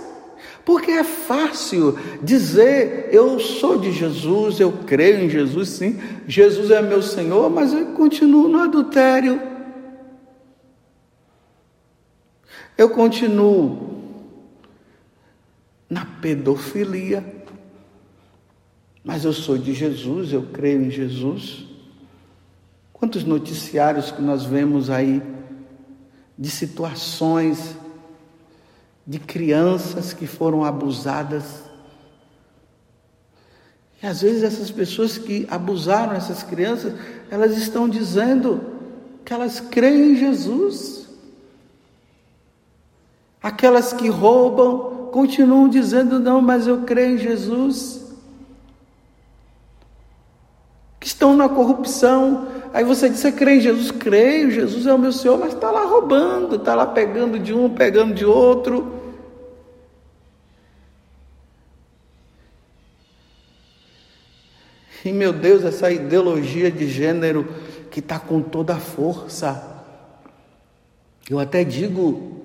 Porque 0.66 0.90
é 0.90 1.02
fácil 1.02 1.98
dizer, 2.22 3.08
eu 3.10 3.40
sou 3.40 3.78
de 3.78 3.90
Jesus, 3.90 4.60
eu 4.60 4.70
creio 4.84 5.24
em 5.24 5.30
Jesus, 5.30 5.70
sim, 5.70 5.98
Jesus 6.28 6.70
é 6.70 6.82
meu 6.82 7.00
Senhor, 7.00 7.48
mas 7.48 7.72
eu 7.72 7.94
continuo 7.94 8.48
no 8.48 8.58
adultério. 8.58 9.40
Eu 12.76 12.90
continuo 12.90 14.02
na 15.88 16.04
pedofilia, 16.04 17.24
mas 19.02 19.24
eu 19.24 19.32
sou 19.32 19.56
de 19.56 19.72
Jesus, 19.72 20.34
eu 20.34 20.42
creio 20.52 20.82
em 20.82 20.90
Jesus. 20.90 21.64
Quantos 22.92 23.24
noticiários 23.24 24.10
que 24.10 24.20
nós 24.20 24.44
vemos 24.44 24.90
aí 24.90 25.39
de 26.40 26.50
situações 26.50 27.76
de 29.06 29.18
crianças 29.18 30.14
que 30.14 30.26
foram 30.26 30.64
abusadas. 30.64 31.64
E 34.02 34.06
às 34.06 34.22
vezes 34.22 34.42
essas 34.42 34.70
pessoas 34.70 35.18
que 35.18 35.46
abusaram 35.50 36.14
essas 36.14 36.42
crianças, 36.42 36.94
elas 37.30 37.58
estão 37.58 37.86
dizendo 37.86 38.58
que 39.22 39.34
elas 39.34 39.60
creem 39.60 40.12
em 40.12 40.16
Jesus. 40.16 41.06
Aquelas 43.42 43.92
que 43.92 44.08
roubam 44.08 45.10
continuam 45.12 45.68
dizendo 45.68 46.18
não, 46.18 46.40
mas 46.40 46.66
eu 46.66 46.84
creio 46.84 47.16
em 47.16 47.18
Jesus. 47.18 48.00
Que 50.98 51.06
estão 51.06 51.36
na 51.36 51.50
corrupção, 51.50 52.48
Aí 52.72 52.84
você 52.84 53.08
diz: 53.08 53.18
Você 53.18 53.32
crê 53.32 53.56
em 53.56 53.60
Jesus? 53.60 53.90
Creio, 53.90 54.50
Jesus 54.50 54.86
é 54.86 54.94
o 54.94 54.98
meu 54.98 55.12
Senhor, 55.12 55.38
mas 55.38 55.54
está 55.54 55.70
lá 55.70 55.84
roubando, 55.84 56.56
está 56.56 56.74
lá 56.74 56.86
pegando 56.86 57.38
de 57.38 57.52
um, 57.52 57.68
pegando 57.68 58.14
de 58.14 58.24
outro. 58.24 59.00
E 65.04 65.12
meu 65.12 65.32
Deus, 65.32 65.64
essa 65.64 65.90
ideologia 65.90 66.70
de 66.70 66.86
gênero 66.86 67.48
que 67.90 68.00
está 68.00 68.18
com 68.18 68.40
toda 68.42 68.74
a 68.74 68.78
força. 68.78 69.66
Eu 71.28 71.38
até 71.38 71.64
digo 71.64 72.40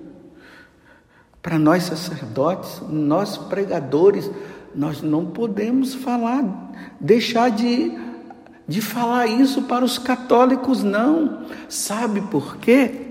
para 1.42 1.58
nós 1.58 1.84
sacerdotes, 1.84 2.82
nós 2.88 3.36
pregadores, 3.36 4.28
nós 4.74 5.00
não 5.00 5.26
podemos 5.26 5.94
falar, 5.94 6.72
deixar 7.00 7.50
de 7.50 7.92
de 8.68 8.80
falar 8.80 9.26
isso 9.26 9.62
para 9.62 9.84
os 9.84 9.98
católicos, 9.98 10.82
não. 10.82 11.46
Sabe 11.68 12.20
por 12.22 12.56
quê? 12.56 13.06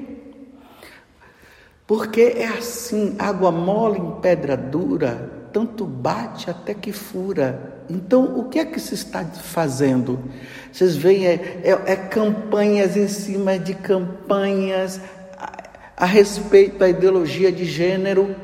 Porque 1.88 2.22
é 2.38 2.48
assim: 2.48 3.16
água 3.18 3.52
mole 3.52 4.00
em 4.00 4.12
pedra 4.20 4.58
dura, 4.58 5.48
tanto 5.54 5.86
bate 5.86 6.50
até 6.50 6.74
que 6.74 6.92
fura. 6.92 7.74
Então, 7.90 8.40
o 8.40 8.50
que 8.50 8.60
é 8.60 8.66
que 8.66 8.80
se 8.80 8.96
está 8.96 9.24
fazendo? 9.24 10.20
Vocês 10.72 10.96
veem, 10.96 11.28
é, 11.28 11.62
é, 11.64 11.92
é 11.92 11.96
campanhas 11.96 12.98
em 12.98 13.08
cima 13.08 13.60
de 13.60 13.76
campanhas 13.76 15.00
a, 15.38 15.52
a 15.98 16.06
respeito 16.06 16.80
da 16.80 16.90
ideologia 16.90 17.52
de 17.52 17.64
gênero. 17.64 18.36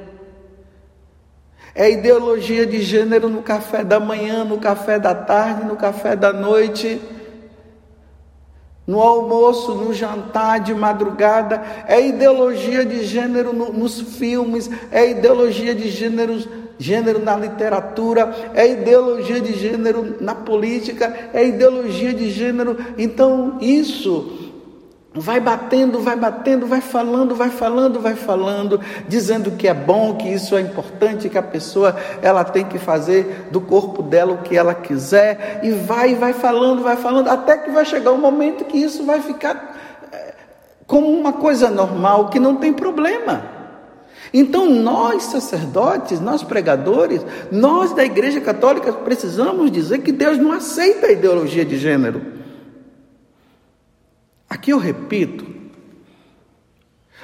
É 1.73 1.89
ideologia 1.89 2.65
de 2.65 2.81
gênero 2.81 3.29
no 3.29 3.41
café 3.41 3.83
da 3.83 3.99
manhã, 3.99 4.43
no 4.43 4.57
café 4.57 4.99
da 4.99 5.15
tarde, 5.15 5.65
no 5.65 5.75
café 5.75 6.15
da 6.15 6.33
noite, 6.33 7.01
no 8.85 8.99
almoço, 8.99 9.73
no 9.75 9.93
jantar 9.93 10.59
de 10.59 10.73
madrugada. 10.73 11.61
É 11.87 12.05
ideologia 12.05 12.85
de 12.85 13.05
gênero 13.05 13.53
no, 13.53 13.71
nos 13.71 14.01
filmes, 14.01 14.69
é 14.91 15.09
ideologia 15.09 15.73
de 15.73 15.89
gêneros 15.89 16.47
gênero 16.77 17.19
na 17.19 17.37
literatura, 17.37 18.51
é 18.55 18.67
ideologia 18.67 19.39
de 19.39 19.53
gênero 19.53 20.17
na 20.19 20.33
política, 20.33 21.29
é 21.31 21.45
ideologia 21.45 22.11
de 22.11 22.31
gênero. 22.31 22.75
Então, 22.97 23.59
isso 23.61 24.40
Vai 25.13 25.41
batendo, 25.41 25.99
vai 25.99 26.15
batendo, 26.15 26.65
vai 26.65 26.79
falando, 26.79 27.35
vai 27.35 27.49
falando, 27.49 27.99
vai 27.99 28.15
falando, 28.15 28.79
dizendo 29.09 29.51
que 29.51 29.67
é 29.67 29.73
bom, 29.73 30.15
que 30.15 30.29
isso 30.29 30.55
é 30.55 30.61
importante, 30.61 31.27
que 31.27 31.37
a 31.37 31.43
pessoa 31.43 31.97
ela 32.21 32.45
tem 32.45 32.63
que 32.63 32.79
fazer 32.79 33.47
do 33.51 33.59
corpo 33.59 34.01
dela 34.01 34.31
o 34.31 34.37
que 34.37 34.55
ela 34.55 34.73
quiser, 34.73 35.59
e 35.63 35.71
vai, 35.71 36.15
vai 36.15 36.31
falando, 36.31 36.81
vai 36.81 36.95
falando, 36.95 37.27
até 37.27 37.57
que 37.57 37.69
vai 37.71 37.83
chegar 37.83 38.13
um 38.13 38.17
momento 38.17 38.63
que 38.63 38.77
isso 38.77 39.03
vai 39.03 39.21
ficar 39.21 40.07
eh, 40.13 40.33
como 40.87 41.07
uma 41.07 41.33
coisa 41.33 41.69
normal, 41.69 42.29
que 42.29 42.39
não 42.39 42.55
tem 42.55 42.71
problema. 42.71 43.43
Então, 44.33 44.65
nós 44.65 45.23
sacerdotes, 45.23 46.21
nós 46.21 46.41
pregadores, 46.41 47.21
nós 47.51 47.91
da 47.91 48.05
Igreja 48.05 48.39
Católica 48.39 48.93
precisamos 48.93 49.69
dizer 49.69 49.99
que 49.99 50.13
Deus 50.13 50.37
não 50.37 50.53
aceita 50.53 51.07
a 51.07 51.11
ideologia 51.11 51.65
de 51.65 51.77
gênero. 51.77 52.39
Aqui 54.51 54.71
eu 54.71 54.77
repito, 54.77 55.45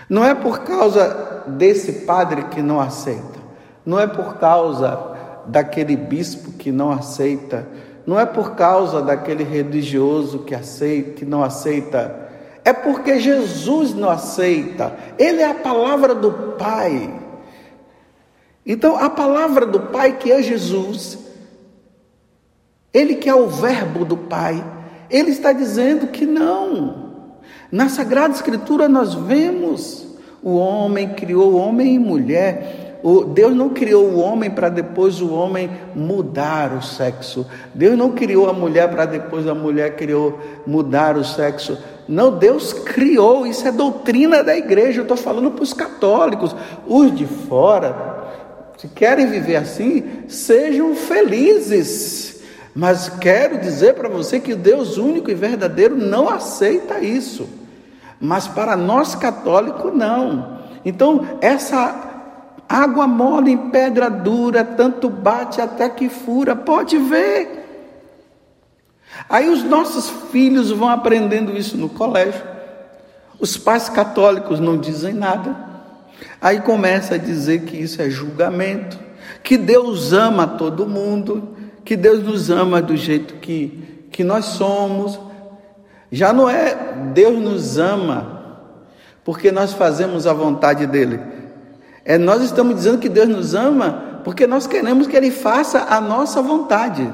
não 0.10 0.24
é 0.24 0.34
por 0.34 0.60
causa 0.60 1.44
desse 1.46 2.06
padre 2.06 2.44
que 2.44 2.62
não 2.62 2.80
aceita, 2.80 3.38
não 3.86 4.00
é 4.00 4.08
por 4.08 4.38
causa 4.38 5.44
daquele 5.46 5.98
bispo 5.98 6.54
que 6.54 6.72
não 6.72 6.90
aceita, 6.90 7.68
não 8.06 8.18
é 8.18 8.26
por 8.26 8.56
causa 8.56 9.02
daquele 9.02 9.44
religioso 9.44 10.40
que 10.46 10.56
aceita, 10.56 11.12
que 11.12 11.26
não 11.26 11.44
aceita, 11.44 12.30
é 12.64 12.72
porque 12.72 13.20
Jesus 13.20 13.94
não 13.94 14.10
aceita. 14.10 14.98
Ele 15.20 15.42
é 15.42 15.52
a 15.52 15.54
palavra 15.54 16.16
do 16.16 16.32
Pai. 16.58 17.14
Então, 18.66 18.96
a 18.96 19.10
palavra 19.10 19.66
do 19.66 19.82
Pai 19.82 20.14
que 20.14 20.32
é 20.32 20.42
Jesus, 20.42 21.20
ele 22.94 23.16
que 23.16 23.28
é 23.28 23.36
o 23.36 23.50
verbo 23.50 24.06
do 24.06 24.16
Pai, 24.16 24.64
ele 25.10 25.32
está 25.32 25.52
dizendo 25.52 26.08
que 26.08 26.26
não. 26.26 27.07
Na 27.72 27.90
Sagrada 27.90 28.34
Escritura 28.34 28.88
nós 28.88 29.14
vemos 29.14 30.08
o 30.42 30.56
homem 30.56 31.10
criou 31.10 31.56
homem 31.56 31.96
e 31.96 32.00
mulher. 32.00 33.00
O, 33.04 33.26
Deus 33.26 33.54
não 33.54 33.70
criou 33.70 34.06
o 34.06 34.20
homem 34.20 34.50
para 34.50 34.70
depois 34.70 35.22
o 35.22 35.34
homem 35.34 35.70
mudar 35.94 36.74
o 36.74 36.82
sexo. 36.82 37.46
Deus 37.74 37.98
não 37.98 38.12
criou 38.12 38.50
a 38.50 38.54
mulher 38.54 38.90
para 38.90 39.06
depois 39.06 39.48
a 39.48 39.54
mulher 39.54 39.96
criou 39.96 40.40
mudar 40.66 41.18
o 41.18 41.24
sexo. 41.24 41.78
Não, 42.08 42.32
Deus 42.32 42.72
criou, 42.72 43.46
isso 43.46 43.68
é 43.68 43.72
doutrina 43.72 44.44
da 44.44 44.56
igreja. 44.56 45.00
Eu 45.00 45.04
estou 45.04 45.18
falando 45.18 45.52
para 45.52 45.64
os 45.64 45.74
católicos. 45.74 46.56
Os 46.88 47.14
de 47.14 47.26
fora, 47.26 48.30
se 48.78 48.88
querem 48.88 49.28
viver 49.28 49.58
assim, 49.58 50.24
sejam 50.28 50.96
felizes. 50.96 52.42
Mas 52.74 53.10
quero 53.10 53.60
dizer 53.60 53.96
para 53.96 54.08
você 54.08 54.40
que 54.40 54.56
Deus 54.56 54.98
único 54.98 55.30
e 55.30 55.36
verdadeiro 55.36 55.98
não 55.98 56.30
aceita 56.30 57.00
isso. 57.00 57.57
Mas 58.20 58.48
para 58.48 58.76
nós 58.76 59.16
católicos, 59.16 59.94
não. 59.94 60.58
Então, 60.84 61.26
essa 61.42 62.08
água 62.68 63.08
mole 63.08 63.52
em 63.52 63.70
pedra 63.70 64.10
dura, 64.10 64.64
tanto 64.64 65.10
bate 65.10 65.62
até 65.62 65.90
que 65.90 66.10
fura, 66.10 66.56
pode 66.56 66.98
ver. 66.98 67.66
Aí 69.30 69.50
os 69.50 69.64
nossos 69.64 70.10
filhos 70.32 70.72
vão 70.72 70.89
aprendendo 70.89 71.56
isso 71.56 71.78
no 71.78 71.89
colégio. 71.89 72.44
Os 73.39 73.58
pais 73.58 73.89
católicos 73.89 74.60
não 74.60 74.78
dizem 74.78 75.13
nada. 75.13 75.56
Aí 76.41 76.62
começa 76.62 77.15
a 77.15 77.18
dizer 77.18 77.63
que 77.63 77.78
isso 77.78 78.02
é 78.02 78.10
julgamento, 78.10 79.00
que 79.44 79.58
Deus 79.58 80.13
ama 80.13 80.48
todo 80.48 80.88
mundo, 80.88 81.56
que 81.84 81.96
Deus 81.96 82.24
nos 82.24 82.50
ama 82.50 82.82
do 82.82 82.96
jeito 82.96 83.36
que, 83.36 84.08
que 84.12 84.24
nós 84.24 84.46
somos. 84.46 85.20
Já 86.12 86.32
não 86.32 86.50
é 86.50 86.74
Deus 87.13 87.38
nos 87.38 87.78
ama 87.78 88.38
porque 89.24 89.52
nós 89.52 89.74
fazemos 89.74 90.26
a 90.26 90.34
vontade 90.34 90.88
dEle. 90.88 91.20
É 92.06 92.17
nós 92.17 92.41
estamos 92.41 92.76
dizendo 92.76 93.00
que 93.00 93.10
Deus 93.10 93.28
nos 93.28 93.54
ama 93.54 94.22
porque 94.24 94.48
nós 94.48 94.67
queremos 94.67 95.08
que 95.08 95.15
Ele 95.15 95.32
faça 95.32 95.86
a 95.89 96.00
nossa 96.00 96.41
vontade. 96.41 97.13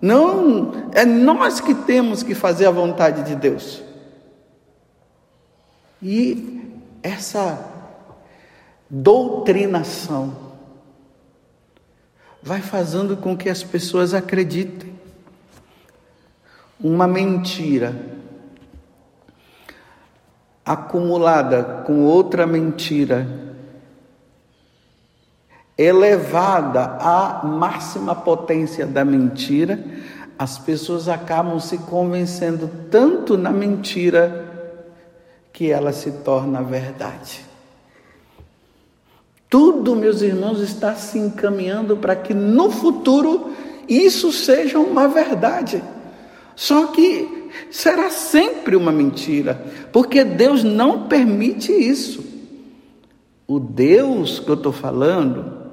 Não, 0.00 0.72
é 0.92 1.04
nós 1.04 1.60
que 1.60 1.74
temos 1.74 2.22
que 2.22 2.34
fazer 2.34 2.66
a 2.66 2.70
vontade 2.70 3.22
de 3.22 3.34
Deus. 3.34 3.82
E 6.02 6.78
essa 7.02 7.58
doutrinação 8.88 10.34
vai 12.42 12.60
fazendo 12.60 13.16
com 13.16 13.36
que 13.36 13.48
as 13.48 13.62
pessoas 13.62 14.14
acreditem. 14.14 14.98
Uma 16.82 17.06
mentira 17.06 17.94
acumulada 20.64 21.82
com 21.84 22.04
outra 22.04 22.46
mentira, 22.46 23.26
elevada 25.76 26.96
à 27.00 27.44
máxima 27.44 28.14
potência 28.14 28.86
da 28.86 29.04
mentira, 29.04 29.82
as 30.38 30.58
pessoas 30.58 31.08
acabam 31.08 31.58
se 31.58 31.76
convencendo 31.76 32.70
tanto 32.90 33.36
na 33.36 33.50
mentira 33.50 34.46
que 35.52 35.70
ela 35.70 35.92
se 35.92 36.10
torna 36.10 36.62
verdade. 36.62 37.44
Tudo, 39.48 39.96
meus 39.96 40.22
irmãos, 40.22 40.60
está 40.60 40.94
se 40.94 41.18
encaminhando 41.18 41.96
para 41.96 42.14
que 42.14 42.32
no 42.32 42.70
futuro 42.70 43.52
isso 43.88 44.32
seja 44.32 44.78
uma 44.78 45.08
verdade. 45.08 45.82
Só 46.60 46.88
que 46.88 47.48
será 47.70 48.10
sempre 48.10 48.76
uma 48.76 48.92
mentira, 48.92 49.64
porque 49.90 50.22
Deus 50.22 50.62
não 50.62 51.08
permite 51.08 51.72
isso. 51.72 52.22
O 53.48 53.58
Deus 53.58 54.40
que 54.40 54.50
eu 54.50 54.56
estou 54.56 54.70
falando 54.70 55.70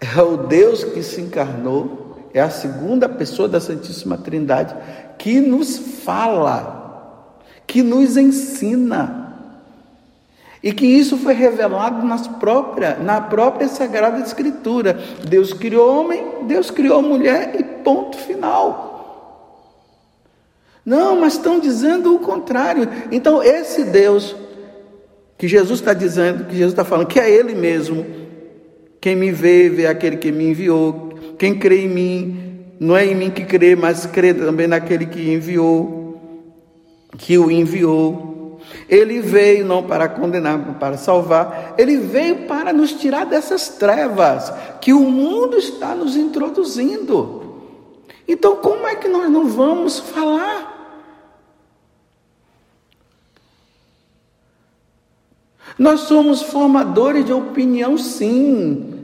é 0.00 0.20
o 0.20 0.38
Deus 0.38 0.82
que 0.82 1.04
se 1.04 1.20
encarnou, 1.20 2.30
é 2.34 2.40
a 2.40 2.50
segunda 2.50 3.08
pessoa 3.08 3.46
da 3.46 3.60
Santíssima 3.60 4.18
Trindade, 4.18 4.74
que 5.16 5.40
nos 5.40 5.78
fala, 5.78 7.38
que 7.64 7.80
nos 7.80 8.16
ensina 8.16 9.38
e 10.60 10.72
que 10.72 10.84
isso 10.84 11.16
foi 11.16 11.32
revelado 11.32 12.04
nas 12.04 12.26
própria, 12.26 12.96
na 12.96 13.20
própria 13.20 13.68
Sagrada 13.68 14.18
Escritura. 14.18 14.98
Deus 15.28 15.52
criou 15.52 16.00
homem, 16.00 16.24
Deus 16.48 16.72
criou 16.72 17.00
mulher 17.00 17.54
e 17.56 17.62
ponto 17.62 18.16
final. 18.18 18.89
Não, 20.84 21.20
mas 21.20 21.34
estão 21.34 21.60
dizendo 21.60 22.14
o 22.14 22.18
contrário. 22.18 22.88
Então, 23.10 23.42
esse 23.42 23.84
Deus 23.84 24.34
que 25.40 25.48
Jesus 25.48 25.80
está 25.80 25.94
dizendo, 25.94 26.44
que 26.44 26.52
Jesus 26.52 26.72
está 26.72 26.84
falando, 26.84 27.06
que 27.06 27.18
é 27.18 27.30
Ele 27.30 27.54
mesmo, 27.54 28.04
quem 29.00 29.16
me 29.16 29.32
vê, 29.32 29.70
vê 29.70 29.86
aquele 29.86 30.18
que 30.18 30.30
me 30.30 30.50
enviou, 30.50 31.14
quem 31.38 31.58
crê 31.58 31.86
em 31.86 31.88
mim, 31.88 32.66
não 32.78 32.94
é 32.94 33.06
em 33.06 33.14
mim 33.14 33.30
que 33.30 33.46
crê, 33.46 33.74
mas 33.74 34.04
crê 34.04 34.34
também 34.34 34.66
naquele 34.66 35.06
que 35.06 35.32
enviou, 35.32 36.20
que 37.16 37.38
o 37.38 37.50
enviou. 37.50 38.60
Ele 38.86 39.20
veio 39.20 39.64
não 39.64 39.82
para 39.82 40.08
condenar, 40.08 40.58
mas 40.58 40.76
para 40.76 40.98
salvar. 40.98 41.74
Ele 41.78 41.96
veio 41.96 42.46
para 42.46 42.70
nos 42.70 42.92
tirar 42.92 43.24
dessas 43.24 43.70
trevas 43.70 44.52
que 44.78 44.92
o 44.92 45.00
mundo 45.00 45.56
está 45.56 45.94
nos 45.94 46.16
introduzindo. 46.16 47.62
Então, 48.28 48.56
como 48.56 48.86
é 48.86 48.94
que 48.94 49.08
nós 49.08 49.30
não 49.30 49.46
vamos 49.48 49.98
falar? 49.98 50.69
Nós 55.80 56.00
somos 56.00 56.42
formadores 56.42 57.24
de 57.24 57.32
opinião, 57.32 57.96
sim. 57.96 59.00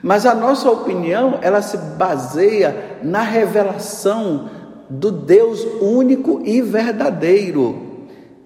Mas 0.00 0.24
a 0.24 0.32
nossa 0.32 0.70
opinião, 0.70 1.40
ela 1.42 1.60
se 1.60 1.76
baseia 1.76 3.00
na 3.02 3.22
revelação 3.22 4.48
do 4.88 5.10
Deus 5.10 5.66
único 5.80 6.40
e 6.44 6.62
verdadeiro. 6.62 7.87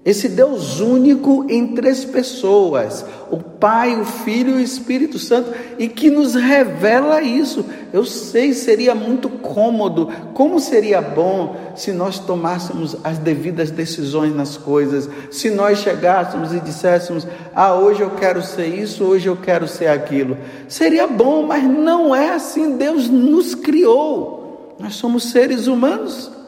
Esse 0.04 0.28
Deus 0.28 0.80
único 0.80 1.46
em 1.48 1.76
três 1.76 2.04
pessoas, 2.04 3.04
o 3.30 3.36
Pai, 3.36 4.00
o 4.00 4.04
Filho 4.04 4.54
e 4.54 4.56
o 4.56 4.60
Espírito 4.60 5.16
Santo, 5.16 5.52
e 5.78 5.86
que 5.86 6.10
nos 6.10 6.34
revela 6.34 7.22
isso. 7.22 7.64
Eu 7.92 8.04
sei, 8.04 8.52
seria 8.52 8.96
muito 8.96 9.28
cômodo, 9.28 10.08
como 10.34 10.58
seria 10.58 11.00
bom 11.00 11.54
se 11.76 11.92
nós 11.92 12.18
tomássemos 12.18 12.96
as 13.04 13.18
devidas 13.18 13.70
decisões 13.70 14.34
nas 14.34 14.56
coisas, 14.56 15.08
se 15.30 15.50
nós 15.50 15.78
chegássemos 15.78 16.52
e 16.52 16.58
disséssemos: 16.58 17.24
ah, 17.54 17.72
hoje 17.74 18.00
eu 18.00 18.10
quero 18.10 18.42
ser 18.42 18.66
isso, 18.66 19.04
hoje 19.04 19.28
eu 19.28 19.36
quero 19.36 19.68
ser 19.68 19.86
aquilo. 19.86 20.36
Seria 20.66 21.06
bom, 21.06 21.46
mas 21.46 21.62
não 21.62 22.12
é 22.12 22.30
assim. 22.30 22.76
Deus 22.76 23.08
nos 23.08 23.54
criou, 23.54 24.74
nós 24.80 24.96
somos 24.96 25.30
seres 25.30 25.68
humanos 25.68 26.41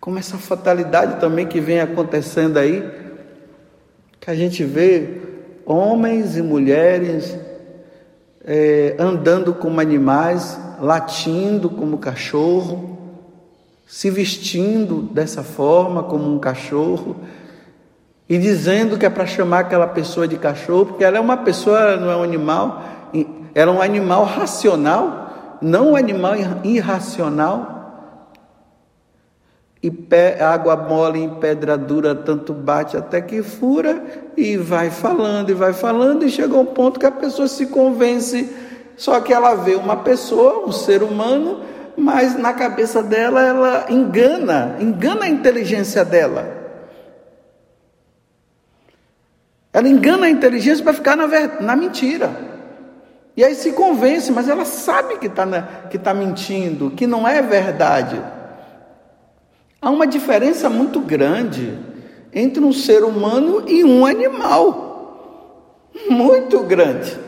como 0.00 0.18
essa 0.18 0.38
fatalidade 0.38 1.20
também 1.20 1.46
que 1.46 1.60
vem 1.60 1.78
acontecendo 1.78 2.56
aí, 2.56 2.90
que 4.18 4.30
a 4.30 4.34
gente 4.34 4.64
vê 4.64 5.20
homens 5.66 6.38
e 6.38 6.42
mulheres 6.42 7.36
é, 8.42 8.96
andando 8.98 9.52
como 9.52 9.78
animais, 9.78 10.58
latindo 10.80 11.68
como 11.68 11.98
cachorro, 11.98 12.98
se 13.86 14.08
vestindo 14.08 15.02
dessa 15.02 15.42
forma 15.42 16.02
como 16.02 16.34
um 16.34 16.38
cachorro 16.38 17.16
e 18.26 18.38
dizendo 18.38 18.96
que 18.96 19.04
é 19.04 19.10
para 19.10 19.26
chamar 19.26 19.60
aquela 19.60 19.86
pessoa 19.86 20.26
de 20.26 20.38
cachorro, 20.38 20.86
porque 20.86 21.04
ela 21.04 21.18
é 21.18 21.20
uma 21.20 21.36
pessoa, 21.36 21.96
não 21.96 22.10
é 22.10 22.16
um 22.16 22.22
animal, 22.22 22.82
ela 23.54 23.70
é 23.70 23.74
um 23.74 23.82
animal 23.82 24.24
racional, 24.24 25.58
não 25.60 25.90
um 25.90 25.96
animal 25.96 26.34
irracional 26.64 27.79
e 29.82 29.90
pé, 29.90 30.42
água 30.42 30.76
mole 30.76 31.18
em 31.18 31.36
pedra 31.36 31.76
dura 31.76 32.14
tanto 32.14 32.52
bate 32.52 32.96
até 32.96 33.20
que 33.20 33.42
fura 33.42 34.02
e 34.36 34.56
vai 34.56 34.90
falando 34.90 35.50
e 35.50 35.54
vai 35.54 35.72
falando 35.72 36.24
e 36.24 36.30
chega 36.30 36.56
um 36.56 36.66
ponto 36.66 37.00
que 37.00 37.06
a 37.06 37.10
pessoa 37.10 37.48
se 37.48 37.66
convence 37.66 38.48
só 39.00 39.18
que 39.18 39.32
ela 39.32 39.54
vê 39.54 39.76
uma 39.76 39.96
pessoa, 39.96 40.66
um 40.66 40.72
ser 40.72 41.02
humano, 41.02 41.62
mas 41.96 42.36
na 42.36 42.52
cabeça 42.52 43.02
dela 43.02 43.40
ela 43.40 43.86
engana, 43.88 44.76
engana 44.78 45.24
a 45.24 45.28
inteligência 45.28 46.04
dela. 46.04 46.46
Ela 49.72 49.88
engana 49.88 50.26
a 50.26 50.30
inteligência 50.30 50.84
para 50.84 50.92
ficar 50.92 51.16
na, 51.16 51.26
na 51.62 51.74
mentira. 51.74 52.30
E 53.34 53.42
aí 53.42 53.54
se 53.54 53.72
convence, 53.72 54.30
mas 54.30 54.50
ela 54.50 54.66
sabe 54.66 55.16
que 55.16 55.28
está 55.28 55.46
tá 56.02 56.12
mentindo, 56.12 56.90
que 56.90 57.06
não 57.06 57.26
é 57.26 57.40
verdade. 57.40 58.20
Há 59.82 59.90
uma 59.90 60.06
diferença 60.06 60.68
muito 60.68 61.00
grande 61.00 61.78
entre 62.32 62.62
um 62.62 62.72
ser 62.72 63.02
humano 63.02 63.64
e 63.66 63.82
um 63.82 64.04
animal. 64.04 65.88
Muito 66.08 66.60
grande. 66.60 67.18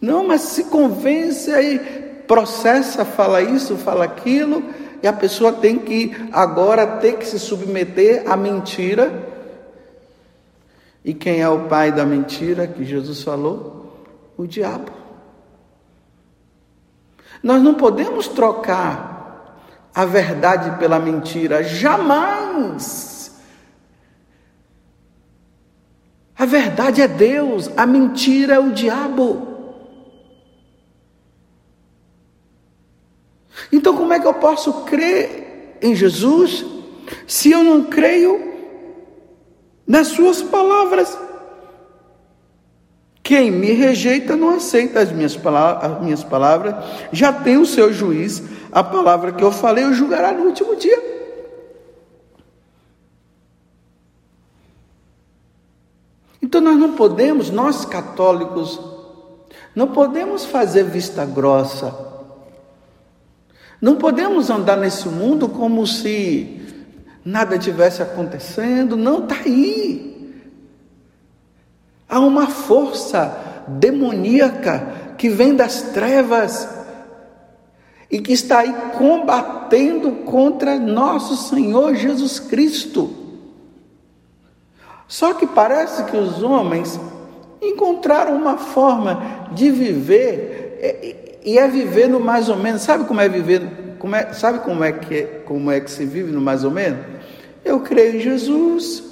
Não, 0.00 0.26
mas 0.26 0.42
se 0.42 0.64
convence 0.64 1.50
aí, 1.50 1.78
processa, 2.26 3.04
fala 3.04 3.42
isso, 3.42 3.76
fala 3.76 4.04
aquilo, 4.04 4.62
e 5.02 5.06
a 5.06 5.12
pessoa 5.12 5.52
tem 5.52 5.78
que 5.78 6.12
agora 6.32 6.86
ter 6.98 7.16
que 7.16 7.26
se 7.26 7.38
submeter 7.38 8.30
à 8.30 8.36
mentira. 8.36 9.32
E 11.04 11.12
quem 11.12 11.40
é 11.40 11.48
o 11.48 11.68
pai 11.68 11.90
da 11.90 12.04
mentira 12.04 12.66
que 12.66 12.84
Jesus 12.84 13.22
falou? 13.22 14.06
O 14.36 14.46
diabo. 14.46 14.90
Nós 17.42 17.62
não 17.62 17.74
podemos 17.74 18.28
trocar 18.28 19.13
a 19.94 20.04
verdade 20.04 20.76
pela 20.78 20.98
mentira. 20.98 21.62
Jamais. 21.62 23.32
A 26.36 26.44
verdade 26.44 27.00
é 27.00 27.06
Deus, 27.06 27.70
a 27.76 27.86
mentira 27.86 28.54
é 28.54 28.58
o 28.58 28.72
diabo. 28.72 29.54
Então, 33.72 33.96
como 33.96 34.12
é 34.12 34.18
que 34.18 34.26
eu 34.26 34.34
posso 34.34 34.84
crer 34.84 35.78
em 35.80 35.94
Jesus 35.94 36.64
se 37.26 37.52
eu 37.52 37.62
não 37.62 37.84
creio 37.84 38.52
nas 39.86 40.08
Suas 40.08 40.42
palavras? 40.42 41.16
Quem 43.24 43.50
me 43.50 43.72
rejeita 43.72 44.36
não 44.36 44.50
aceita 44.50 45.00
as 45.00 45.10
minhas, 45.10 45.34
palavras, 45.34 45.90
as 45.90 46.02
minhas 46.02 46.22
palavras, 46.22 46.74
já 47.10 47.32
tem 47.32 47.56
o 47.56 47.64
seu 47.64 47.90
juiz, 47.90 48.42
a 48.70 48.84
palavra 48.84 49.32
que 49.32 49.42
eu 49.42 49.50
falei 49.50 49.86
o 49.86 49.94
julgará 49.94 50.30
no 50.30 50.44
último 50.44 50.76
dia. 50.76 51.02
Então 56.42 56.60
nós 56.60 56.76
não 56.76 56.92
podemos, 56.92 57.48
nós 57.48 57.86
católicos, 57.86 58.78
não 59.74 59.88
podemos 59.88 60.44
fazer 60.44 60.84
vista 60.84 61.24
grossa. 61.24 61.96
Não 63.80 63.96
podemos 63.96 64.50
andar 64.50 64.76
nesse 64.76 65.08
mundo 65.08 65.48
como 65.48 65.86
se 65.86 66.60
nada 67.24 67.58
tivesse 67.58 68.02
acontecendo, 68.02 68.98
não 68.98 69.24
está 69.24 69.36
aí. 69.36 70.13
Há 72.14 72.20
uma 72.20 72.46
força 72.46 73.64
demoníaca 73.66 74.86
que 75.18 75.28
vem 75.28 75.56
das 75.56 75.82
trevas 75.82 76.68
e 78.08 78.20
que 78.20 78.32
está 78.32 78.60
aí 78.60 78.72
combatendo 78.96 80.12
contra 80.24 80.78
nosso 80.78 81.36
Senhor 81.36 81.96
Jesus 81.96 82.38
Cristo. 82.38 83.10
Só 85.08 85.34
que 85.34 85.44
parece 85.44 86.04
que 86.04 86.16
os 86.16 86.40
homens 86.40 87.00
encontraram 87.60 88.36
uma 88.36 88.58
forma 88.58 89.48
de 89.50 89.72
viver 89.72 91.40
e 91.44 91.58
é 91.58 91.66
viver 91.66 92.08
no 92.08 92.20
mais 92.20 92.48
ou 92.48 92.56
menos. 92.56 92.82
Sabe 92.82 93.06
como 93.06 93.20
é 93.20 93.28
viver? 93.28 93.96
Como 93.98 94.14
é, 94.14 94.32
sabe 94.32 94.60
como 94.60 94.84
é 94.84 94.92
que 94.92 95.22
como 95.44 95.68
é 95.68 95.80
que 95.80 95.90
se 95.90 96.04
vive 96.04 96.30
no 96.30 96.40
mais 96.40 96.62
ou 96.62 96.70
menos? 96.70 97.04
Eu 97.64 97.80
creio 97.80 98.18
em 98.18 98.20
Jesus, 98.20 99.02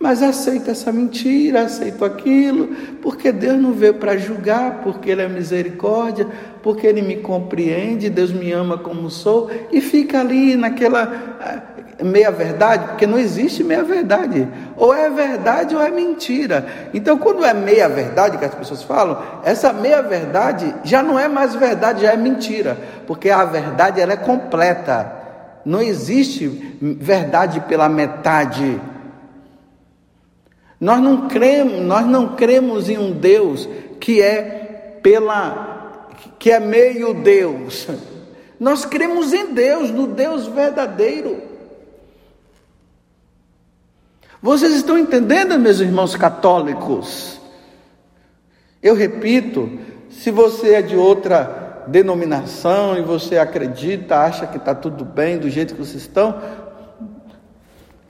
mas 0.00 0.22
aceito 0.22 0.70
essa 0.70 0.90
mentira, 0.90 1.60
aceito 1.60 2.06
aquilo, 2.06 2.68
porque 3.02 3.30
Deus 3.30 3.60
não 3.60 3.72
veio 3.72 3.92
para 3.92 4.16
julgar, 4.16 4.80
porque 4.82 5.10
Ele 5.10 5.20
é 5.20 5.28
misericórdia, 5.28 6.26
porque 6.62 6.86
Ele 6.86 7.02
me 7.02 7.16
compreende, 7.16 8.08
Deus 8.08 8.32
me 8.32 8.50
ama 8.50 8.78
como 8.78 9.10
sou, 9.10 9.50
e 9.70 9.78
fica 9.82 10.20
ali 10.20 10.56
naquela 10.56 11.36
ah, 11.38 12.02
meia 12.02 12.30
verdade, 12.30 12.88
porque 12.88 13.06
não 13.06 13.18
existe 13.18 13.62
meia 13.62 13.84
verdade, 13.84 14.48
ou 14.74 14.94
é 14.94 15.10
verdade 15.10 15.76
ou 15.76 15.82
é 15.82 15.90
mentira. 15.90 16.66
Então, 16.94 17.18
quando 17.18 17.44
é 17.44 17.52
meia 17.52 17.86
verdade 17.86 18.38
que 18.38 18.44
as 18.46 18.54
pessoas 18.54 18.82
falam, 18.82 19.20
essa 19.44 19.70
meia 19.70 20.00
verdade 20.00 20.74
já 20.82 21.02
não 21.02 21.18
é 21.18 21.28
mais 21.28 21.54
verdade, 21.54 22.04
já 22.04 22.12
é 22.12 22.16
mentira, 22.16 22.74
porque 23.06 23.28
a 23.28 23.44
verdade 23.44 24.00
ela 24.00 24.14
é 24.14 24.16
completa. 24.16 25.20
Não 25.62 25.82
existe 25.82 26.48
verdade 26.80 27.60
pela 27.68 27.86
metade. 27.86 28.80
Nós 30.80 31.00
não 31.00 31.28
cremos, 31.28 31.80
nós 31.82 32.06
não 32.06 32.34
cremos 32.34 32.88
em 32.88 32.96
um 32.96 33.12
Deus 33.12 33.68
que 34.00 34.22
é 34.22 34.98
pela 35.02 35.68
que 36.38 36.50
é 36.50 36.58
meio 36.58 37.12
Deus. 37.12 37.86
Nós 38.58 38.84
cremos 38.84 39.32
em 39.32 39.52
Deus, 39.52 39.90
no 39.90 40.06
Deus 40.06 40.46
verdadeiro. 40.46 41.42
Vocês 44.42 44.74
estão 44.74 44.98
entendendo, 44.98 45.58
meus 45.58 45.80
irmãos 45.80 46.16
católicos? 46.16 47.38
Eu 48.82 48.94
repito, 48.94 49.78
se 50.10 50.30
você 50.30 50.74
é 50.74 50.82
de 50.82 50.96
outra 50.96 51.84
denominação 51.86 52.96
e 52.96 53.02
você 53.02 53.36
acredita, 53.36 54.18
acha 54.18 54.46
que 54.46 54.56
está 54.56 54.74
tudo 54.74 55.04
bem 55.04 55.38
do 55.38 55.50
jeito 55.50 55.74
que 55.74 55.80
vocês 55.80 56.02
estão, 56.02 56.40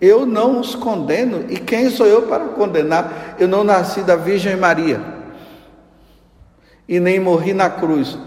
eu 0.00 0.24
não 0.24 0.60
os 0.60 0.74
condeno, 0.74 1.44
e 1.48 1.56
quem 1.56 1.90
sou 1.90 2.06
eu 2.06 2.22
para 2.22 2.46
condenar? 2.48 3.36
Eu 3.38 3.46
não 3.46 3.62
nasci 3.62 4.00
da 4.00 4.16
Virgem 4.16 4.56
Maria, 4.56 5.00
e 6.88 6.98
nem 6.98 7.20
morri 7.20 7.52
na 7.52 7.68
cruz, 7.68 8.18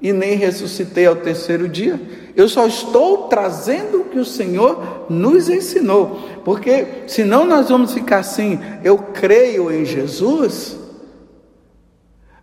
e 0.00 0.12
nem 0.12 0.36
ressuscitei 0.36 1.06
ao 1.06 1.16
terceiro 1.16 1.68
dia. 1.68 1.98
Eu 2.36 2.48
só 2.48 2.66
estou 2.66 3.28
trazendo 3.28 4.02
o 4.02 4.04
que 4.04 4.18
o 4.18 4.24
Senhor 4.24 5.06
nos 5.08 5.48
ensinou, 5.48 6.20
porque 6.44 6.86
senão 7.06 7.46
nós 7.46 7.70
vamos 7.70 7.94
ficar 7.94 8.18
assim, 8.18 8.60
eu 8.84 8.98
creio 8.98 9.72
em 9.72 9.86
Jesus, 9.86 10.76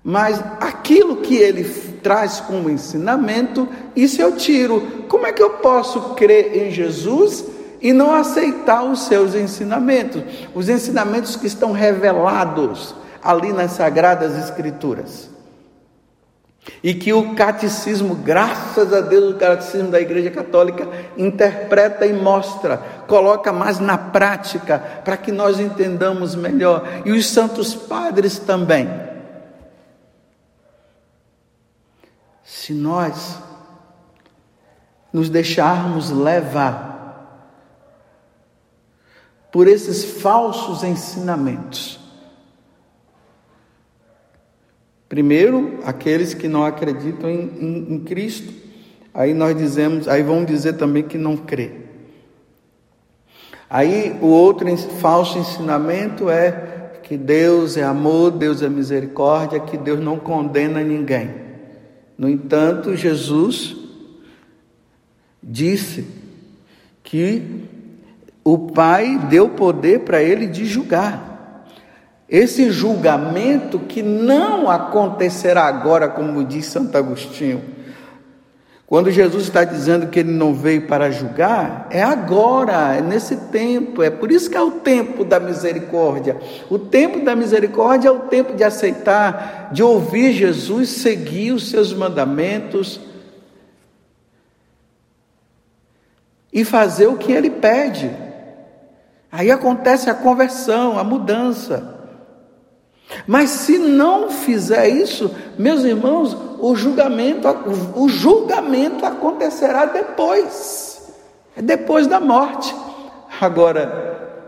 mas 0.03 0.43
aquilo 0.59 1.17
que 1.17 1.35
ele 1.35 1.63
traz 2.01 2.41
como 2.41 2.69
ensinamento, 2.69 3.69
isso 3.95 4.21
eu 4.21 4.35
tiro. 4.35 5.05
Como 5.07 5.25
é 5.25 5.31
que 5.31 5.41
eu 5.41 5.51
posso 5.51 6.15
crer 6.15 6.57
em 6.57 6.71
Jesus 6.71 7.45
e 7.83 7.91
não 7.91 8.15
aceitar 8.15 8.81
os 8.81 9.01
seus 9.07 9.35
ensinamentos, 9.35 10.23
os 10.55 10.69
ensinamentos 10.69 11.35
que 11.35 11.45
estão 11.45 11.73
revelados 11.73 12.95
ali 13.21 13.51
nas 13.51 13.71
Sagradas 13.71 14.37
Escrituras. 14.37 15.29
E 16.81 16.93
que 16.93 17.11
o 17.11 17.35
catecismo, 17.35 18.15
graças 18.15 18.93
a 18.93 19.01
Deus, 19.01 19.35
o 19.35 19.37
catecismo 19.37 19.91
da 19.91 19.99
Igreja 19.99 20.31
Católica 20.31 20.87
interpreta 21.17 22.05
e 22.05 22.13
mostra, 22.13 22.77
coloca 23.05 23.51
mais 23.51 23.79
na 23.79 23.97
prática, 23.97 24.79
para 25.03 25.17
que 25.17 25.29
nós 25.29 25.59
entendamos 25.59 26.35
melhor. 26.35 27.01
E 27.03 27.11
os 27.11 27.27
santos 27.27 27.75
padres 27.75 28.39
também. 28.39 28.89
Se 32.45 32.73
nós 32.73 33.37
nos 35.11 35.29
deixarmos 35.29 36.11
levar 36.11 36.92
por 39.53 39.67
esses 39.67 40.03
falsos 40.03 40.83
ensinamentos. 40.83 41.99
Primeiro, 45.07 45.77
aqueles 45.83 46.33
que 46.33 46.47
não 46.47 46.65
acreditam 46.65 47.29
em, 47.29 47.51
em, 47.61 47.93
em, 47.93 47.99
Cristo, 47.99 48.51
aí 49.13 49.31
nós 49.31 49.55
dizemos, 49.55 50.07
aí 50.07 50.23
vão 50.23 50.43
dizer 50.43 50.73
também 50.73 51.03
que 51.03 51.19
não 51.19 51.37
crê. 51.37 51.69
Aí 53.69 54.17
o 54.23 54.25
outro 54.25 54.75
falso 54.75 55.37
ensinamento 55.37 56.31
é 56.31 56.99
que 57.03 57.15
Deus 57.15 57.77
é 57.77 57.83
amor, 57.83 58.31
Deus 58.31 58.63
é 58.63 58.67
misericórdia, 58.67 59.59
que 59.59 59.77
Deus 59.77 59.99
não 59.99 60.17
condena 60.17 60.83
ninguém. 60.83 61.29
No 62.17 62.27
entanto, 62.27 62.95
Jesus 62.95 63.77
disse 65.43 66.07
que 67.03 67.52
o 68.43 68.57
Pai 68.57 69.17
deu 69.29 69.49
poder 69.49 70.01
para 70.01 70.21
ele 70.21 70.47
de 70.47 70.65
julgar. 70.65 71.65
Esse 72.27 72.71
julgamento 72.71 73.79
que 73.79 74.01
não 74.01 74.69
acontecerá 74.69 75.65
agora, 75.65 76.09
como 76.09 76.43
diz 76.43 76.65
Santo 76.65 76.97
Agostinho. 76.97 77.61
Quando 78.85 79.09
Jesus 79.09 79.45
está 79.45 79.63
dizendo 79.63 80.07
que 80.07 80.19
ele 80.19 80.31
não 80.31 80.53
veio 80.53 80.85
para 80.85 81.09
julgar, 81.09 81.87
é 81.89 82.03
agora, 82.03 82.95
é 82.95 83.01
nesse 83.01 83.35
tempo, 83.35 84.03
é 84.03 84.09
por 84.09 84.31
isso 84.31 84.49
que 84.49 84.57
é 84.57 84.61
o 84.61 84.71
tempo 84.71 85.23
da 85.23 85.39
misericórdia. 85.39 86.37
O 86.69 86.77
tempo 86.77 87.23
da 87.23 87.35
misericórdia 87.35 88.09
é 88.09 88.11
o 88.11 88.19
tempo 88.19 88.55
de 88.55 88.63
aceitar, 88.63 89.69
de 89.71 89.81
ouvir 89.81 90.33
Jesus, 90.33 90.89
seguir 90.89 91.53
os 91.53 91.69
seus 91.69 91.93
mandamentos 91.93 92.99
e 96.51 96.63
fazer 96.63 97.07
o 97.07 97.17
que 97.17 97.31
ele 97.31 97.49
pede. 97.49 98.11
Aí 99.35 99.49
acontece 99.49 100.11
a 100.11 100.13
conversão, 100.13 100.99
a 100.99 101.03
mudança. 101.03 101.97
Mas 103.25 103.49
se 103.49 103.79
não 103.79 104.29
fizer 104.29 104.87
isso, 104.89 105.35
meus 105.57 105.83
irmãos, 105.83 106.37
o 106.59 106.75
julgamento, 106.75 107.47
o 107.95 108.07
julgamento 108.07 109.03
acontecerá 109.03 109.85
depois. 109.85 111.11
É 111.57 111.63
depois 111.63 112.05
da 112.05 112.19
morte. 112.19 112.75
Agora, 113.41 114.45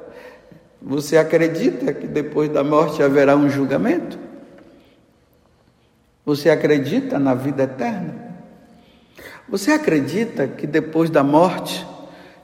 você 0.79 1.17
acredita 1.17 1.91
que 1.91 2.05
depois 2.05 2.47
da 2.51 2.63
morte 2.63 3.01
haverá 3.01 3.35
um 3.35 3.49
julgamento? 3.49 4.19
Você 6.23 6.47
acredita 6.47 7.17
na 7.17 7.33
vida 7.33 7.63
eterna? 7.63 8.13
Você 9.49 9.71
acredita 9.71 10.47
que 10.47 10.67
depois 10.67 11.09
da 11.09 11.23
morte 11.23 11.83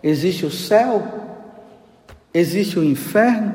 existe 0.01 0.43
o 0.43 0.51
céu 0.51 1.20
Existe 2.33 2.79
o 2.79 2.83
inferno? 2.83 3.53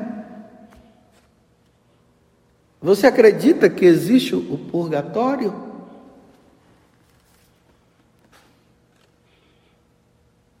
Você 2.81 3.07
acredita 3.07 3.69
que 3.69 3.85
existe 3.85 4.35
o 4.35 4.57
purgatório? 4.71 5.53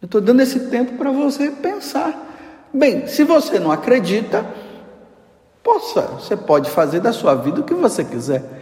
Eu 0.01 0.05
estou 0.05 0.21
dando 0.21 0.41
esse 0.41 0.69
tempo 0.69 0.97
para 0.97 1.11
você 1.11 1.51
pensar. 1.51 2.25
Bem, 2.73 3.07
se 3.07 3.23
você 3.23 3.59
não 3.59 3.71
acredita, 3.71 4.45
possa, 5.63 6.01
você 6.01 6.35
pode 6.35 6.69
fazer 6.69 6.99
da 6.99 7.13
sua 7.13 7.35
vida 7.35 7.61
o 7.61 7.63
que 7.63 7.73
você 7.73 8.03
quiser. 8.03 8.56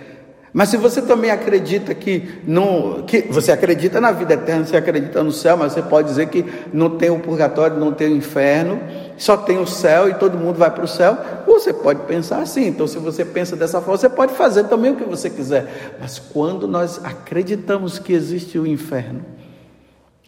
Mas 0.56 0.70
se 0.70 0.78
você 0.78 1.02
também 1.02 1.32
acredita 1.32 1.94
que 1.94 2.40
não, 2.48 3.02
que 3.02 3.24
você 3.24 3.52
acredita 3.52 4.00
na 4.00 4.14
vida 4.14 4.36
eterna, 4.36 4.66
você 4.66 4.78
acredita 4.78 5.22
no 5.22 5.30
céu, 5.30 5.58
mas 5.58 5.74
você 5.74 5.82
pode 5.82 6.08
dizer 6.08 6.30
que 6.30 6.46
não 6.72 6.92
tem 6.92 7.10
o 7.10 7.20
purgatório, 7.20 7.76
não 7.76 7.92
tem 7.92 8.14
o 8.14 8.16
inferno, 8.16 8.80
só 9.18 9.36
tem 9.36 9.58
o 9.58 9.68
céu 9.68 10.08
e 10.08 10.14
todo 10.14 10.38
mundo 10.38 10.56
vai 10.56 10.72
para 10.72 10.86
o 10.86 10.88
céu, 10.88 11.18
você 11.46 11.74
pode 11.74 12.04
pensar 12.04 12.38
assim. 12.38 12.68
Então, 12.68 12.88
se 12.88 12.98
você 12.98 13.26
pensa 13.26 13.54
dessa 13.58 13.82
forma, 13.82 13.98
você 13.98 14.08
pode 14.08 14.34
fazer 14.36 14.64
também 14.64 14.94
o 14.94 14.96
que 14.96 15.04
você 15.04 15.30
quiser. 15.30 15.98
Mas 16.00 16.20
quando 16.20 16.70
nós 16.70 17.04
acreditamos 17.04 18.00
que 18.00 18.14
existe 18.14 18.58
o 18.58 18.66
inferno, 18.66 19.26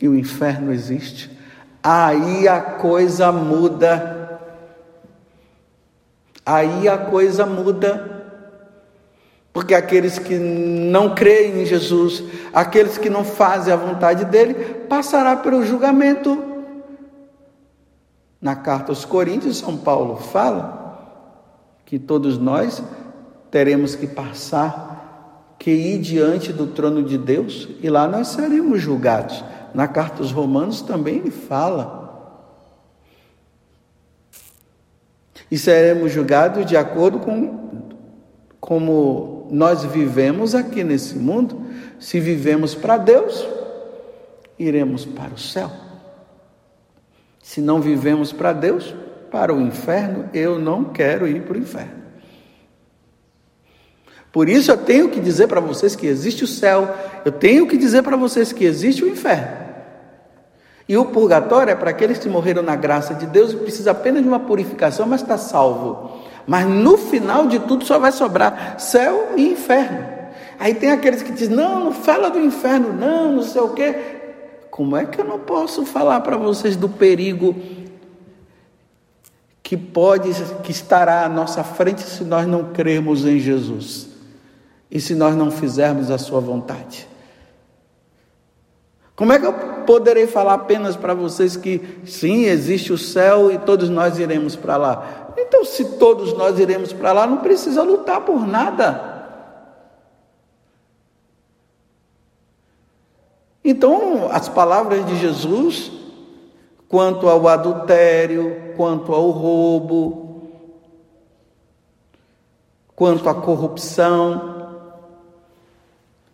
e 0.01 0.09
o 0.09 0.13
inferno 0.13 0.73
existe, 0.73 1.31
aí 1.81 2.49
a 2.49 2.59
coisa 2.59 3.31
muda. 3.31 4.41
Aí 6.45 6.89
a 6.89 6.97
coisa 6.97 7.45
muda. 7.45 8.16
Porque 9.57 9.73
aqueles 9.73 10.19
que 10.19 10.35
não 10.37 11.15
creem 11.15 11.63
em 11.63 11.65
Jesus, 11.65 12.23
aqueles 12.53 12.95
que 12.95 13.09
não 13.09 13.23
fazem 13.23 13.73
a 13.73 13.75
vontade 13.75 14.23
dele, 14.25 14.53
passará 14.87 15.35
pelo 15.35 15.65
julgamento. 15.65 16.37
Na 18.39 18.55
carta 18.55 18.91
aos 18.91 19.03
Coríntios, 19.03 19.57
São 19.57 19.75
Paulo 19.75 20.17
fala 20.17 21.33
que 21.87 21.97
todos 21.97 22.37
nós 22.37 22.83
teremos 23.49 23.95
que 23.95 24.05
passar, 24.05 25.55
que 25.57 25.71
ir 25.71 25.97
diante 26.01 26.53
do 26.53 26.67
trono 26.67 27.01
de 27.01 27.17
Deus 27.17 27.67
e 27.81 27.89
lá 27.89 28.07
nós 28.07 28.27
seremos 28.27 28.79
julgados. 28.79 29.43
Na 29.73 29.87
carta 29.87 30.21
aos 30.21 30.31
Romanos 30.31 30.83
também 30.83 31.15
ele 31.15 31.31
fala. 31.31 32.45
E 35.49 35.57
seremos 35.57 36.11
julgados 36.11 36.63
de 36.63 36.77
acordo 36.77 37.17
com 37.17 37.87
como 38.59 39.36
nós 39.51 39.83
vivemos 39.83 40.55
aqui 40.55 40.83
nesse 40.83 41.15
mundo, 41.15 41.61
se 41.99 42.19
vivemos 42.19 42.75
para 42.75 42.97
Deus, 42.97 43.47
iremos 44.57 45.05
para 45.05 45.33
o 45.33 45.37
céu. 45.37 45.71
Se 47.41 47.61
não 47.61 47.79
vivemos 47.79 48.33
para 48.33 48.53
Deus, 48.53 48.93
para 49.31 49.53
o 49.53 49.61
inferno, 49.61 50.29
eu 50.33 50.59
não 50.59 50.85
quero 50.85 51.27
ir 51.27 51.43
para 51.43 51.57
o 51.57 51.59
inferno. 51.59 51.97
Por 54.31 54.49
isso 54.49 54.71
eu 54.71 54.77
tenho 54.77 55.09
que 55.09 55.19
dizer 55.19 55.47
para 55.47 55.59
vocês 55.59 55.95
que 55.95 56.05
existe 56.05 56.43
o 56.43 56.47
céu, 56.47 56.93
eu 57.25 57.31
tenho 57.31 57.67
que 57.67 57.77
dizer 57.77 58.03
para 58.03 58.17
vocês 58.17 58.51
que 58.51 58.65
existe 58.65 59.03
o 59.03 59.07
inferno. 59.07 59.65
E 60.87 60.95
o 60.95 61.05
purgatório 61.05 61.71
é 61.71 61.75
para 61.75 61.89
aqueles 61.89 62.17
que 62.17 62.29
morreram 62.29 62.61
na 62.61 62.75
graça 62.75 63.13
de 63.13 63.25
Deus 63.25 63.51
e 63.51 63.57
precisa 63.57 63.91
apenas 63.91 64.21
de 64.21 64.27
uma 64.27 64.39
purificação, 64.39 65.05
mas 65.05 65.21
está 65.21 65.37
salvo. 65.37 66.26
Mas 66.47 66.65
no 66.65 66.97
final 66.97 67.45
de 67.45 67.59
tudo 67.59 67.85
só 67.85 67.99
vai 67.99 68.13
sobrar 68.13 68.79
céu 68.79 69.33
e 69.35 69.49
inferno. 69.49 70.07
Aí 70.57 70.73
tem 70.73 70.91
aqueles 70.91 71.21
que 71.21 71.33
dizem: 71.33 71.53
não, 71.53 71.83
não 71.83 71.91
fala 71.91 72.31
do 72.31 72.39
inferno, 72.39 72.93
não, 72.93 73.33
não 73.33 73.43
sei 73.43 73.61
o 73.61 73.69
quê. 73.69 74.15
Como 74.71 74.95
é 74.95 75.05
que 75.05 75.19
eu 75.19 75.25
não 75.25 75.39
posso 75.39 75.85
falar 75.85 76.21
para 76.21 76.37
vocês 76.37 76.77
do 76.77 76.87
perigo 76.87 77.53
que 79.61 79.75
pode, 79.75 80.31
que 80.63 80.71
estará 80.71 81.25
à 81.25 81.29
nossa 81.29 81.63
frente 81.63 82.01
se 82.01 82.23
nós 82.23 82.47
não 82.47 82.71
crermos 82.71 83.25
em 83.25 83.39
Jesus 83.39 84.07
e 84.89 85.01
se 85.01 85.13
nós 85.13 85.35
não 85.35 85.51
fizermos 85.51 86.09
a 86.09 86.17
Sua 86.17 86.39
vontade? 86.39 87.07
Como 89.17 89.33
é 89.33 89.39
que 89.39 89.47
eu 89.47 89.53
poderei 89.85 90.27
falar 90.27 90.53
apenas 90.53 90.95
para 90.95 91.13
vocês 91.13 91.57
que 91.57 91.81
sim, 92.05 92.45
existe 92.45 92.93
o 92.93 92.97
céu 92.97 93.51
e 93.51 93.57
todos 93.57 93.89
nós 93.89 94.19
iremos 94.19 94.55
para 94.55 94.77
lá? 94.77 95.26
Então, 95.57 95.65
se 95.65 95.85
todos 95.97 96.33
nós 96.33 96.59
iremos 96.59 96.93
para 96.93 97.11
lá, 97.11 97.25
não 97.25 97.37
precisa 97.37 97.81
lutar 97.81 98.21
por 98.21 98.45
nada. 98.45 99.17
Então, 103.63 104.29
as 104.31 104.47
palavras 104.47 105.03
de 105.07 105.17
Jesus, 105.17 105.91
quanto 106.87 107.27
ao 107.27 107.47
adultério, 107.47 108.75
quanto 108.77 109.11
ao 109.11 109.31
roubo, 109.31 110.43
quanto 112.95 113.27
à 113.27 113.33
corrupção, 113.33 114.83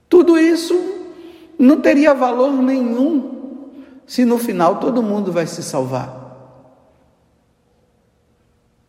tudo 0.10 0.38
isso 0.38 0.76
não 1.58 1.80
teria 1.80 2.14
valor 2.14 2.52
nenhum 2.52 3.70
se 4.06 4.26
no 4.26 4.38
final 4.38 4.82
todo 4.82 5.02
mundo 5.02 5.32
vai 5.32 5.48
se 5.48 5.64
salvar. 5.64 6.23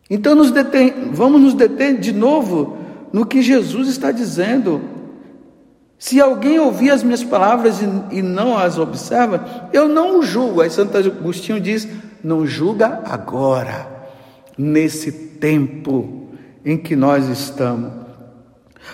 Então 0.09 0.35
nos 0.35 0.51
vamos 1.11 1.41
nos 1.41 1.53
deter 1.53 1.97
de 1.97 2.11
novo 2.11 2.77
no 3.11 3.25
que 3.25 3.41
Jesus 3.41 3.87
está 3.87 4.11
dizendo. 4.11 4.81
Se 5.97 6.21
alguém 6.21 6.59
ouvir 6.59 6.91
as 6.91 7.01
minhas 7.03 7.23
palavras 7.23 7.81
e, 7.81 8.17
e 8.17 8.21
não 8.21 8.57
as 8.57 8.77
observa, 8.77 9.69
eu 9.73 9.87
não 9.87 10.19
o 10.19 10.23
julgo. 10.23 10.61
Aí 10.61 10.69
Santo 10.69 10.97
Agostinho 10.97 11.59
diz: 11.59 11.87
não 12.23 12.45
julga 12.45 13.01
agora, 13.05 13.87
nesse 14.57 15.11
tempo 15.11 16.29
em 16.63 16.77
que 16.77 16.95
nós 16.95 17.27
estamos. 17.27 17.91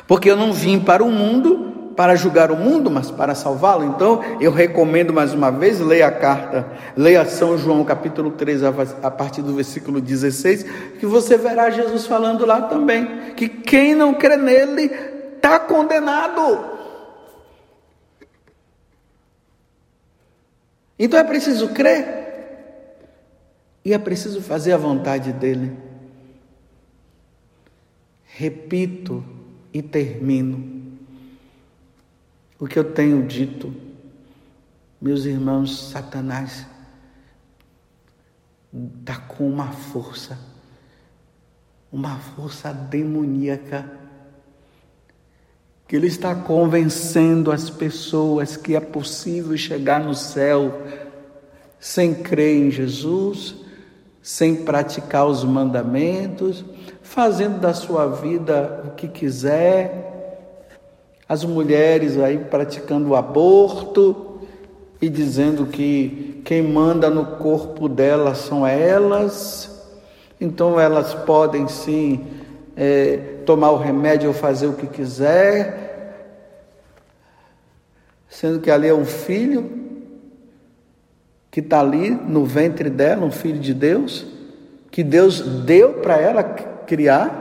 Porque 0.07 0.29
eu 0.29 0.37
não 0.37 0.53
vim 0.53 0.79
para 0.79 1.03
o 1.03 1.11
mundo 1.11 1.60
para 1.95 2.15
julgar 2.15 2.51
o 2.51 2.55
mundo, 2.55 2.89
mas 2.89 3.11
para 3.11 3.35
salvá-lo. 3.35 3.85
Então, 3.85 4.21
eu 4.39 4.51
recomendo 4.51 5.13
mais 5.13 5.33
uma 5.33 5.51
vez, 5.51 5.79
leia 5.79 6.07
a 6.07 6.11
carta, 6.11 6.65
leia 6.95 7.25
São 7.25 7.57
João 7.57 7.83
capítulo 7.83 8.31
3, 8.31 8.63
a 8.63 9.11
partir 9.11 9.41
do 9.41 9.53
versículo 9.53 9.99
16, 10.01 10.63
que 10.99 11.05
você 11.05 11.37
verá 11.37 11.69
Jesus 11.69 12.05
falando 12.05 12.45
lá 12.45 12.61
também, 12.63 13.33
que 13.35 13.47
quem 13.49 13.93
não 13.95 14.13
crê 14.13 14.37
nele 14.37 14.91
está 15.35 15.59
condenado. 15.59 16.71
Então 20.97 21.19
é 21.19 21.23
preciso 21.23 21.69
crer 21.69 22.19
e 23.83 23.91
é 23.93 23.97
preciso 23.97 24.41
fazer 24.41 24.71
a 24.73 24.77
vontade 24.77 25.33
dele. 25.33 25.75
Repito 28.23 29.23
e 29.73 29.81
termino 29.81 30.90
o 32.61 32.67
que 32.67 32.77
eu 32.77 32.83
tenho 32.83 33.25
dito, 33.25 33.73
meus 35.01 35.25
irmãos, 35.25 35.89
Satanás 35.89 36.63
está 38.99 39.15
com 39.17 39.49
uma 39.49 39.71
força, 39.71 40.37
uma 41.91 42.17
força 42.19 42.71
demoníaca, 42.71 43.91
que 45.87 45.95
ele 45.95 46.05
está 46.05 46.35
convencendo 46.35 47.51
as 47.51 47.67
pessoas 47.67 48.55
que 48.55 48.75
é 48.75 48.79
possível 48.79 49.57
chegar 49.57 49.99
no 49.99 50.13
céu 50.13 50.83
sem 51.79 52.13
crer 52.13 52.67
em 52.67 52.69
Jesus, 52.69 53.55
sem 54.21 54.63
praticar 54.63 55.25
os 55.25 55.43
mandamentos, 55.43 56.63
fazendo 57.01 57.59
da 57.59 57.73
sua 57.73 58.05
vida 58.05 58.83
o 58.85 58.91
que 58.91 59.07
quiser, 59.07 60.10
as 61.31 61.45
mulheres 61.45 62.19
aí 62.19 62.37
praticando 62.37 63.07
o 63.07 63.15
aborto 63.15 64.41
e 65.01 65.07
dizendo 65.07 65.65
que 65.65 66.41
quem 66.43 66.61
manda 66.61 67.09
no 67.09 67.37
corpo 67.37 67.87
delas 67.87 68.39
são 68.39 68.67
elas, 68.67 69.89
então 70.41 70.77
elas 70.77 71.13
podem 71.13 71.69
sim 71.69 72.27
é, 72.75 73.15
tomar 73.45 73.71
o 73.71 73.77
remédio 73.77 74.27
ou 74.27 74.33
fazer 74.33 74.67
o 74.67 74.73
que 74.73 74.87
quiser, 74.87 76.35
sendo 78.27 78.59
que 78.59 78.69
ali 78.69 78.89
é 78.89 78.93
um 78.93 79.05
filho 79.05 79.71
que 81.49 81.61
está 81.61 81.79
ali 81.79 82.09
no 82.09 82.43
ventre 82.43 82.89
dela, 82.89 83.25
um 83.25 83.31
filho 83.31 83.59
de 83.61 83.73
Deus, 83.73 84.25
que 84.91 85.01
Deus 85.01 85.39
deu 85.39 85.93
para 85.93 86.17
ela 86.19 86.43
criar, 86.43 87.37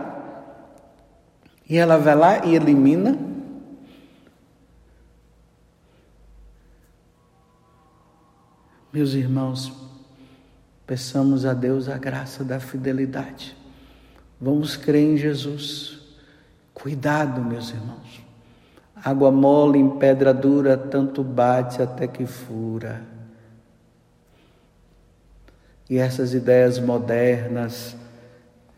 e 1.68 1.76
ela 1.76 1.96
vai 1.96 2.14
lá 2.14 2.46
e 2.46 2.54
elimina. 2.54 3.29
Meus 8.92 9.14
irmãos, 9.14 9.72
peçamos 10.84 11.46
a 11.46 11.54
Deus 11.54 11.88
a 11.88 11.96
graça 11.96 12.42
da 12.42 12.58
fidelidade. 12.58 13.56
Vamos 14.40 14.76
crer 14.76 15.14
em 15.14 15.16
Jesus. 15.16 16.00
Cuidado, 16.74 17.40
meus 17.40 17.70
irmãos. 17.70 18.20
Água 18.96 19.30
mole 19.30 19.78
em 19.78 19.98
pedra 19.98 20.34
dura, 20.34 20.76
tanto 20.76 21.22
bate 21.22 21.80
até 21.80 22.08
que 22.08 22.26
fura. 22.26 23.02
E 25.88 25.96
essas 25.96 26.34
ideias 26.34 26.78
modernas, 26.80 27.96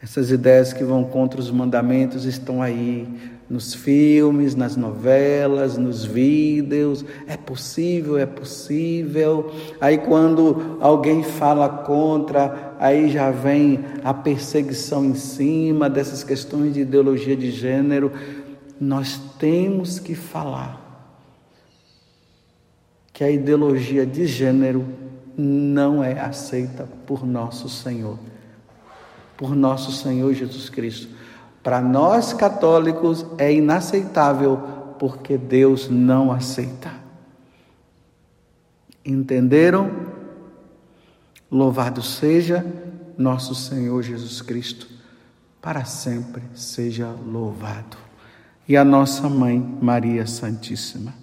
essas 0.02 0.30
ideias 0.30 0.74
que 0.74 0.84
vão 0.84 1.04
contra 1.04 1.40
os 1.40 1.50
mandamentos 1.50 2.26
estão 2.26 2.60
aí, 2.60 3.08
nos 3.52 3.74
filmes, 3.74 4.54
nas 4.54 4.76
novelas, 4.76 5.76
nos 5.76 6.06
vídeos. 6.06 7.04
É 7.26 7.36
possível, 7.36 8.16
é 8.16 8.24
possível. 8.24 9.52
Aí 9.78 9.98
quando 9.98 10.78
alguém 10.80 11.22
fala 11.22 11.68
contra, 11.68 12.74
aí 12.80 13.10
já 13.10 13.30
vem 13.30 13.84
a 14.02 14.14
perseguição 14.14 15.04
em 15.04 15.14
cima 15.14 15.90
dessas 15.90 16.24
questões 16.24 16.72
de 16.72 16.80
ideologia 16.80 17.36
de 17.36 17.50
gênero. 17.50 18.10
Nós 18.80 19.20
temos 19.38 19.98
que 19.98 20.14
falar 20.14 20.80
que 23.12 23.22
a 23.22 23.30
ideologia 23.30 24.06
de 24.06 24.26
gênero 24.26 24.86
não 25.36 26.02
é 26.02 26.18
aceita 26.18 26.88
por 27.06 27.26
nosso 27.26 27.68
Senhor, 27.68 28.18
por 29.36 29.54
nosso 29.54 29.92
Senhor 29.92 30.32
Jesus 30.32 30.70
Cristo. 30.70 31.20
Para 31.62 31.80
nós 31.80 32.32
católicos 32.32 33.24
é 33.38 33.52
inaceitável 33.52 34.56
porque 34.98 35.38
Deus 35.38 35.88
não 35.88 36.32
aceita. 36.32 36.92
Entenderam? 39.04 39.90
Louvado 41.50 42.02
seja 42.02 42.64
nosso 43.16 43.54
Senhor 43.54 44.02
Jesus 44.02 44.40
Cristo, 44.40 44.88
para 45.60 45.84
sempre 45.84 46.42
seja 46.54 47.08
louvado. 47.08 47.96
E 48.66 48.76
a 48.76 48.84
nossa 48.84 49.28
mãe 49.28 49.58
Maria 49.80 50.26
Santíssima. 50.26 51.21